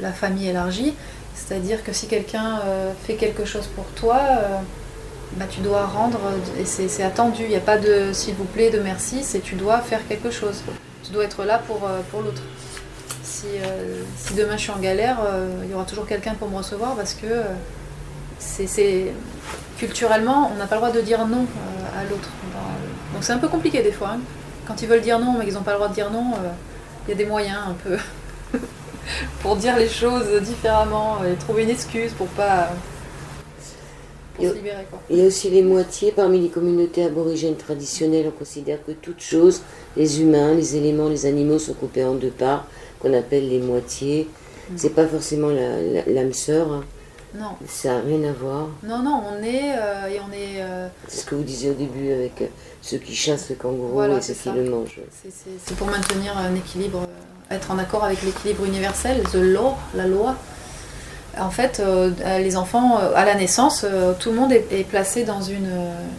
[0.00, 0.94] la famille élargie,
[1.34, 2.60] c'est-à-dire que si quelqu'un
[3.04, 4.20] fait quelque chose pour toi,
[5.36, 6.20] ben, tu dois rendre,
[6.60, 9.54] et c'est attendu, il n'y a pas de s'il vous plaît, de merci, c'est tu
[9.54, 10.62] dois faire quelque chose,
[11.02, 12.42] tu dois être là pour, pour l'autre.
[13.22, 13.46] Si,
[14.16, 15.18] si, demain je suis en galère,
[15.64, 17.42] il y aura toujours quelqu'un pour me recevoir parce que
[18.38, 19.12] c'est
[19.78, 21.46] culturellement, on n'a pas le droit de dire non
[21.98, 22.28] à l'autre.
[23.12, 24.12] Donc c'est un peu compliqué des fois.
[24.14, 24.20] Hein.
[24.66, 26.50] Quand ils veulent dire non, mais qu'ils n'ont pas le droit de dire non, euh,
[27.06, 27.98] il y a des moyens un peu
[29.42, 32.70] pour dire les choses différemment et trouver une excuse pour pas.
[34.38, 36.12] Se libérer, Il y a aussi les moitiés.
[36.12, 39.62] Parmi les communautés aborigènes traditionnelles, on considère que toutes choses,
[39.96, 42.66] les humains, les éléments, les animaux sont coupés en deux parts,
[43.00, 44.28] qu'on appelle les moitiés.
[44.70, 44.74] Mm.
[44.76, 46.72] C'est pas forcément l'âme sœur.
[46.72, 46.84] Hein.
[47.34, 47.56] Non.
[47.66, 48.68] Ça n'a rien à voir.
[48.82, 49.72] Non, non, on est.
[49.74, 52.46] Euh, et on est euh, C'est ce que vous disiez au début avec euh,
[52.82, 55.00] ceux qui chassent le kangourou et ceux qui le mangent.
[55.64, 57.06] C'est pour maintenir un équilibre,
[57.50, 60.36] être en accord avec l'équilibre universel, the law, la loi.
[61.40, 61.82] En fait,
[62.38, 63.86] les enfants, à la naissance,
[64.20, 65.70] tout le monde est, placé dans une,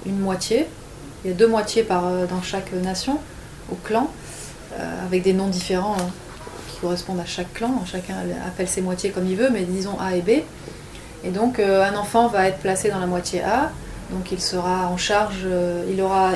[0.07, 0.65] une, moitié.
[1.23, 3.19] Il y a deux moitiés dans chaque nation,
[3.71, 4.09] au clan,
[5.05, 6.09] avec des noms différents hein,
[6.69, 7.83] qui correspondent à chaque clan.
[7.85, 8.15] Chacun
[8.47, 10.41] appelle ses moitiés comme il veut, mais disons A et B.
[11.23, 13.71] Et donc euh, un enfant va être placé dans la moitié A,
[14.11, 16.31] donc il sera en charge, euh, il, aura,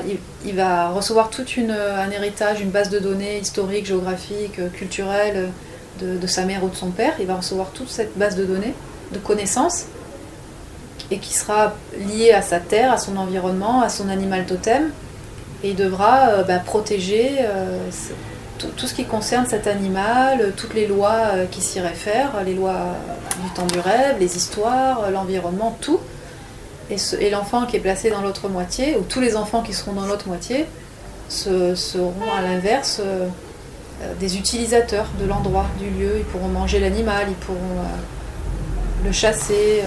[0.46, 5.50] il, va recevoir tout un héritage, une base de données historique, géographique, culturelle
[6.00, 7.14] de, sa mère ou de son père.
[7.20, 8.74] Il va recevoir toute cette base de données,
[9.12, 9.86] de connaissances,
[11.12, 14.92] et qui sera liée à sa terre, à son environnement, à son animal totem.
[15.64, 17.40] Et il devra euh, bah, protéger
[18.58, 22.96] tout, ce qui concerne cet animal, toutes les lois euh, qui s'y réfèrent, les lois
[23.44, 26.00] du temps du rêve, les histoires, euh, l'environnement, tout.
[26.90, 30.06] Et, l'enfant qui est placé dans l'autre moitié, ou tous les enfants qui seront dans
[30.06, 30.66] l'autre moitié,
[31.30, 33.28] seront à l'inverse euh,
[34.20, 36.18] des utilisateurs de l'endroit, du lieu.
[36.20, 37.84] Ils pourront manger l'animal, ils pourront
[39.04, 39.84] le chasser,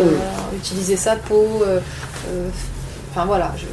[0.57, 1.63] utiliser sa peau.
[3.11, 3.67] enfin voilà, je,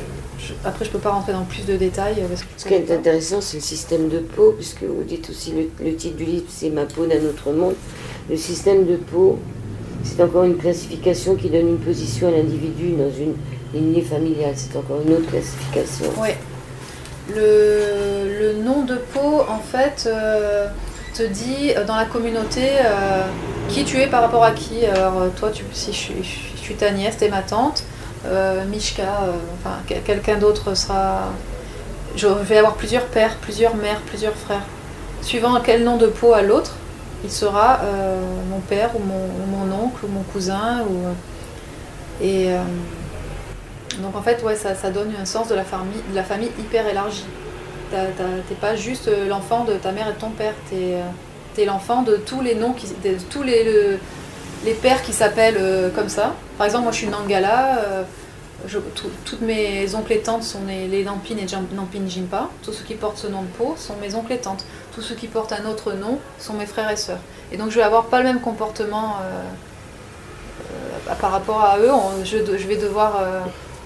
[0.66, 2.18] après, je peux pas rentrer dans plus de détails.
[2.20, 5.96] Euh, Ce qui est intéressant, c'est le système de peau, puisque vous dites aussi le,
[5.96, 7.76] titre du livre, c'est Ma peau d'un autre monde.
[8.30, 9.40] Le système de peau,
[10.04, 13.34] c'est encore une classification qui donne une position à l'individu dans une
[13.74, 14.54] lignée familiale.
[14.56, 16.06] C'est encore une autre classification.
[16.22, 16.30] Oui.
[17.36, 20.68] Le, nom de peau, en fait, euh,
[21.14, 22.70] te dit euh, dans la communauté
[23.70, 24.86] qui tu es par rapport à qui.
[24.86, 26.24] Alors, toi, tu, si je,
[26.62, 27.84] suis ta nièce, t'es ma tante.
[28.26, 31.30] Euh, Mishka, euh, enfin quelqu'un d'autre sera.
[32.16, 34.66] Je vais avoir plusieurs pères, plusieurs mères, plusieurs frères.
[35.22, 36.76] Suivant quel nom de peau à l'autre,
[37.24, 38.20] il sera euh,
[38.50, 40.82] mon père ou mon, oncle ou mon cousin.
[40.90, 42.50] Ou, et
[44.02, 46.52] donc en fait, ouais, ça, ça, donne un sens de la famille, de la famille
[46.60, 47.26] hyper élargie.
[47.92, 50.98] T'es pas juste l'enfant de ta mère et de ton père, t'es
[51.58, 53.98] es, l'enfant de tous les noms, qui, de tous les,
[54.66, 56.34] les pères qui s'appellent euh, comme ça.
[56.58, 58.04] Par exemple, moi je suis Nangala, euh,
[59.26, 61.46] toutes mes oncles et tantes sont les, les Nampin et
[61.76, 62.50] Nampin Jimpa.
[62.64, 64.66] Tous ceux qui portent ce nom de peau sont mes oncles et tantes.
[64.94, 67.20] Tous ceux qui portent un autre nom sont mes frères et sœurs.
[67.52, 71.92] Et donc je vais avoir pas le même comportement euh, par rapport à eux.
[72.24, 72.38] je,
[72.68, 73.22] vais devoir.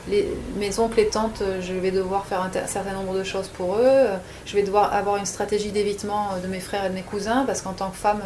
[0.07, 4.07] Mes oncles et tantes, je vais devoir faire un, certain nombre de choses pour eux.
[4.45, 7.61] Je vais devoir avoir une stratégie d'évitement de mes frères et de mes cousins parce
[7.61, 8.21] qu'en tant que femme,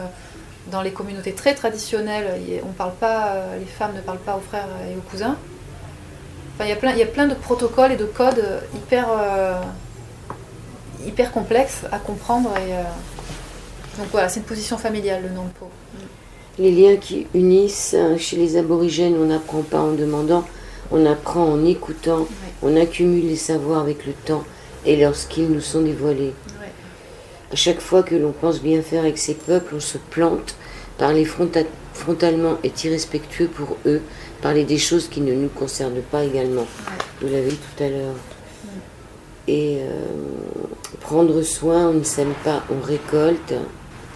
[0.71, 4.41] dans les communautés très traditionnelles, on parle pas, euh, les femmes ne parlent pas aux
[4.41, 5.37] frères et aux cousins.
[6.55, 9.07] Enfin, il, y a plein, il y a plein de protocoles et de codes hyper,
[9.09, 9.61] euh,
[11.05, 12.51] hyper complexes à comprendre.
[12.57, 12.83] Et, euh,
[13.97, 15.69] donc voilà, c'est une position familiale, le nom de peau.
[16.57, 20.45] Les liens qui unissent, chez les aborigènes, on n'apprend pas en demandant,
[20.91, 22.27] on apprend en écoutant,
[22.61, 24.43] on accumule les savoirs avec le temps
[24.85, 26.33] et lorsqu'ils nous sont dévoilés.
[27.51, 30.55] À chaque fois que l'on pense bien faire avec ces peuples, on se plante,
[30.97, 34.01] parler frontalement est irrespectueux pour eux,
[34.41, 36.65] parler des choses qui ne nous concernent pas également.
[37.21, 38.15] Vous l'avez dit tout à l'heure.
[39.47, 40.05] Et euh,
[41.01, 43.53] prendre soin, on ne sème pas, on récolte.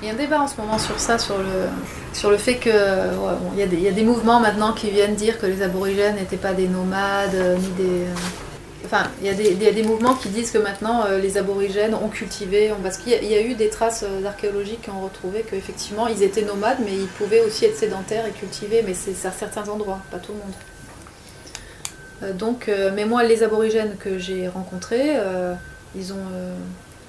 [0.02, 1.68] Il y a un débat en ce moment sur ça, sur le,
[2.14, 2.70] sur le fait que
[3.54, 6.70] il, y a des, mouvements maintenant qui viennent dire que les aborigènes n'étaient pas des
[6.70, 8.16] nomades, euh, ni des, euh,
[8.86, 12.72] Enfin, il y, a des, mouvements qui disent que maintenant euh, les aborigènes ont cultivé,
[12.82, 16.80] parce qu'il y, a eu des traces archéologiques qui ont retrouvé qu'effectivement ils étaient nomades,
[16.84, 20.32] mais ils pouvaient aussi être sédentaires et cultiver, mais c'est à certains endroits, pas tout
[20.32, 22.38] le monde.
[22.38, 25.18] Donc, mais moi, les aborigènes que j'ai rencontrés,
[25.96, 26.26] ils ont,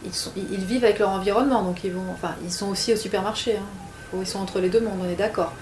[0.04, 2.96] ils, sont, ils, vivent avec leur environnement, donc ils vont, enfin, ils sont aussi au
[2.96, 3.56] supermarché.
[3.56, 4.16] Hein.
[4.18, 5.52] Ils sont entre les deux mondes, on est d'accord.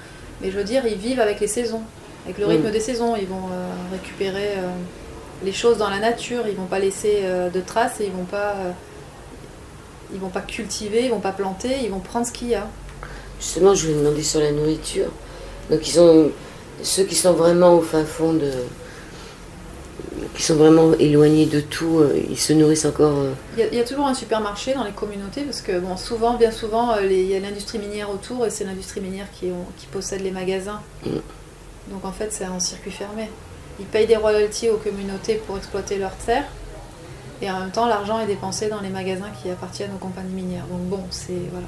[0.40, 1.82] Mais je veux dire, ils vivent avec les saisons,
[2.24, 3.16] avec le rythme des saisons.
[3.16, 4.70] Ils vont euh, récupérer euh,
[5.44, 8.24] les choses dans la nature, ils vont pas laisser euh, de traces et ils vont
[8.24, 8.54] pas.
[10.12, 12.66] ils vont pas cultiver, ils vont pas planter, ils vont prendre ce qu'il y a.
[13.40, 15.10] Justement, je voulais demander sur la nourriture.
[15.70, 16.30] Donc, ils ont
[16.82, 18.50] ceux qui sont vraiment au fin fond de.
[20.34, 23.18] Qui sont vraiment éloignés de tout, euh, ils se nourrissent encore.
[23.18, 25.78] euh, Il y, a, il y a toujours un supermarché dans les communautés parce que
[25.78, 29.00] bon, souvent, bien souvent, euh, les- il y a l'industrie minière autour et c'est l'industrie
[29.00, 30.80] minière qui, ont- qui possède les magasins.
[31.04, 31.10] Mm.
[31.90, 33.28] Donc en fait, c'est un circuit fermé.
[33.80, 36.46] Ils payent des royalties aux communautés pour exploiter leurs terres
[37.40, 40.66] et en même temps, l'argent est dépensé dans les magasins qui appartiennent aux compagnies minières.
[40.70, 41.66] Donc bon, c'est voilà.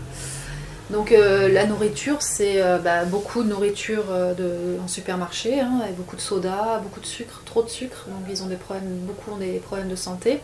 [0.91, 6.17] Donc euh, la nourriture, c'est euh, bah, beaucoup de nourriture euh, en supermarché, hein, beaucoup
[6.17, 8.07] de soda, beaucoup de sucre, trop de sucre.
[8.09, 10.41] Donc ils ont des problèmes, beaucoup ont des problèmes de santé.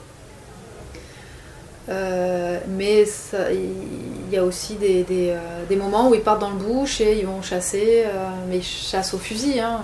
[1.89, 3.05] Mais
[3.51, 5.37] il y a aussi des,
[5.77, 8.05] moments où ils partent dans le bush et ils vont chasser,
[8.49, 9.61] mais ils chassent au fusil.
[9.61, 9.83] Hein.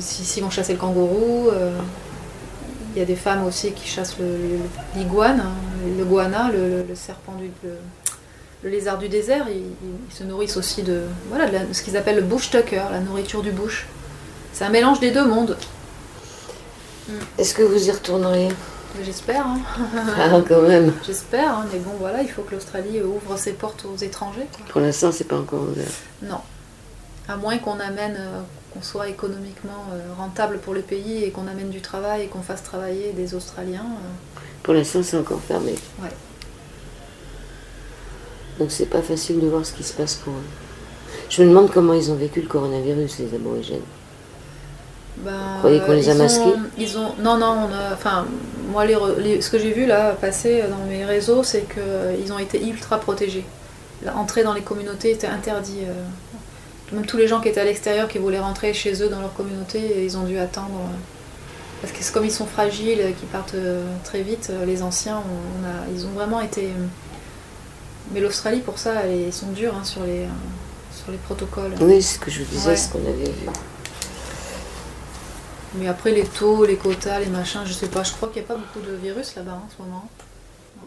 [0.00, 1.50] S'ils vont chasser le kangourou,
[2.94, 4.16] il y a des femmes aussi qui chassent
[4.94, 5.52] l'iguane, hein,
[5.98, 7.50] le guana, le, le- le serpent du.
[8.64, 12.16] Le, lézard du désert, ils, se nourrissent aussi de, voilà, de la- ce qu'ils appellent
[12.16, 13.86] le bush tucker, la nourriture du bush.
[14.52, 15.56] C'est un mélange des deux mondes,
[17.38, 18.48] Est-ce que vous y retourneriez?
[19.04, 19.46] J'espère.
[19.46, 19.58] hein.
[20.18, 20.92] Ah, quand même.
[21.04, 24.46] J'espère, hein, mais bon voilà, il faut que l'Australie ouvre ses portes aux étrangers.
[24.56, 24.64] quoi.
[24.68, 25.84] Pour l'instant, c'est pas encore ouvert.
[26.22, 26.38] Non.
[27.28, 28.40] À moins qu'on amène, euh,
[28.72, 32.42] qu'on soit économiquement euh, rentable pour le pays et qu'on amène du travail et qu'on
[32.42, 33.84] fasse travailler des Australiens.
[33.84, 35.74] euh, Pour l'instant, c'est encore fermé.
[36.02, 36.10] Ouais.
[38.58, 40.46] Donc, c'est pas facile de voir ce qui se passe pour eux.
[41.28, 43.80] Je me demande comment ils ont vécu le coronavirus, les aborigènes.
[45.18, 48.26] Ben, croyez qu'on les a masqués ont, ils ont, Non, non, on a, enfin,
[48.70, 52.64] moi, les, ce que j'ai vu là passer dans mes réseaux, c'est qu'ils ont été
[52.68, 53.44] ultra protégés.
[54.04, 55.80] L'entrée dans les communautés était interdit.
[55.86, 59.20] euh, Même tous les gens qui étaient à l'extérieur, qui voulaient rentrer chez eux dans
[59.20, 60.74] leur communauté, ils ont dû attendre.
[60.80, 60.96] euh,
[61.80, 65.18] Parce que comme ils sont fragiles, euh, qu'ils partent euh, très vite, euh, les anciens,
[65.18, 66.68] on, on a, ils ont vraiment été.
[68.12, 70.28] Mais l'Australie, pour ça, ils sont durs hein, sur, les, euh,
[70.92, 71.72] sur les protocoles.
[71.80, 72.76] Oui, c'est ce que je vous disais, Ouais.
[72.76, 73.46] ce qu'on avait vu.
[75.76, 78.02] Mais après, les taux, les quotas, les machins, je sais pas.
[78.04, 80.08] Je crois qu'il n'y a pas beaucoup de virus là-bas en ce moment.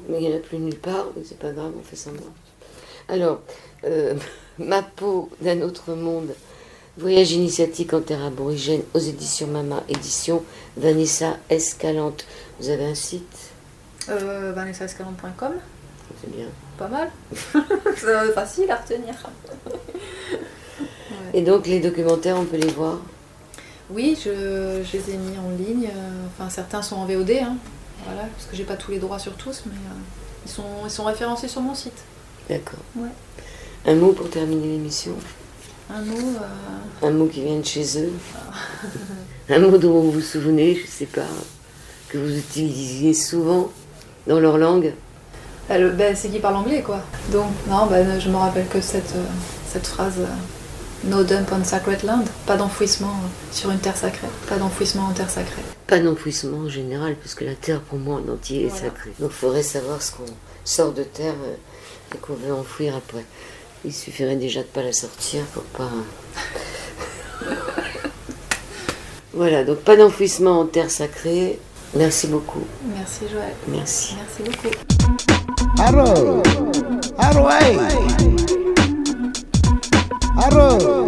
[0.07, 2.21] Mais il n'y en a plus nulle part, mais c'est pas grave, on fait semblant.
[3.09, 3.41] Alors,
[3.83, 4.13] euh,
[4.59, 6.33] Ma peau d'un autre monde,
[6.97, 10.43] voyage initiatique en terre aborigène aux éditions Mama, édition
[10.77, 12.25] Vanessa Escalante.
[12.59, 13.51] Vous avez un site?
[14.09, 15.51] Euh, VanessaEscalante.com,
[16.21, 16.47] C'est bien.
[16.77, 17.09] Pas mal.
[17.95, 19.13] C'est facile à retenir.
[21.33, 22.99] Et donc, les documentaires, on peut les voir?
[23.89, 25.89] Oui, je, je les ai mis en ligne.
[26.27, 27.55] Enfin, certains sont en VOD, hein,
[28.05, 30.91] voilà, parce que j'ai pas tous les droits sur tous, mais euh, ils, sont, ils
[30.91, 32.03] sont référencés sur mon site.
[32.49, 32.79] D'accord.
[32.95, 33.09] Ouais.
[33.85, 35.13] Un mot pour terminer l'émission?
[35.89, 38.11] Un mot, euh, Un mot qui vient de chez eux?
[39.49, 41.21] Un mot dont vous vous souvenez, je sais pas,
[42.09, 43.71] que vous utilisiez souvent
[44.27, 44.93] dans leur langue?
[45.69, 47.01] Bah, le- bah, c'est qui parle anglais, quoi.
[47.31, 49.23] Donc, non, bah, je me rappelle que cette, euh,
[49.71, 50.25] cette phrase euh,
[51.03, 55.11] No dump on sacred land, pas d'enfouissement euh, sur une terre sacrée, pas d'enfouissement en
[55.13, 55.61] terre sacrée.
[55.85, 58.85] Pas d'enfouissement en général, puisque la terre pour moi en entier est Voilà.
[58.87, 59.11] sacrée.
[59.19, 60.25] Donc il faudrait savoir ce qu'on
[60.65, 63.23] sort de terre euh, et qu'on veut enfouir après.
[63.85, 65.89] Il suffirait déjà de pas la sortir pour pas.
[69.33, 71.59] voilà, donc pas d'enfouissement en terre sacrée.
[71.93, 72.65] Merci beaucoup.
[72.95, 73.53] Merci Joël.
[73.67, 74.15] Merci.
[74.17, 75.36] Merci beaucoup.
[75.77, 76.41] Haro
[77.47, 77.77] ay,
[80.35, 81.07] haro,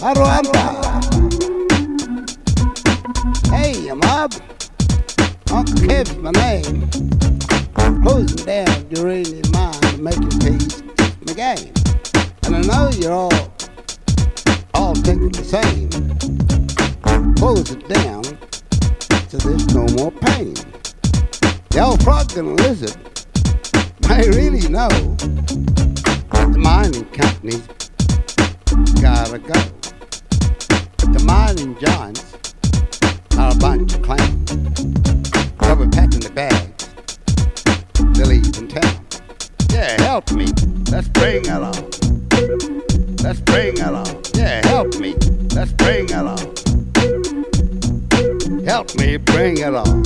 [0.00, 0.66] haro anta.
[3.50, 4.32] Hey, mob,
[5.52, 6.88] Uncle Kev's my name.
[8.02, 10.82] Closing down during your mind, making peace,
[11.26, 11.72] my game.
[12.44, 13.52] And I know you're all,
[14.74, 15.90] all thinking the same.
[17.36, 18.24] Close it down
[19.28, 20.54] so there's no more pain.
[21.70, 22.96] The old frog and lizard
[24.08, 27.66] I really know the mining companies
[29.00, 29.54] gotta go.
[31.12, 32.24] The mining giants
[33.36, 34.46] are a bunch of clowns.
[35.76, 36.88] Be packing the bags.
[38.14, 39.06] They're leaving town.
[39.70, 40.46] Yeah, help me.
[40.90, 41.90] Let's bring it on.
[43.22, 44.22] Let's bring it on.
[44.34, 45.14] Yeah, help me.
[45.54, 46.38] Let's bring it on.
[48.64, 50.02] Help me bring it on.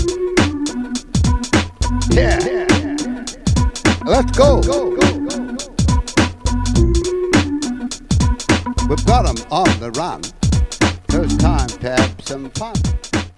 [2.11, 2.70] Yeah.
[4.05, 4.57] Let's go.
[8.89, 10.21] We've got 'em on the run.
[11.13, 13.00] It's time to have some fun.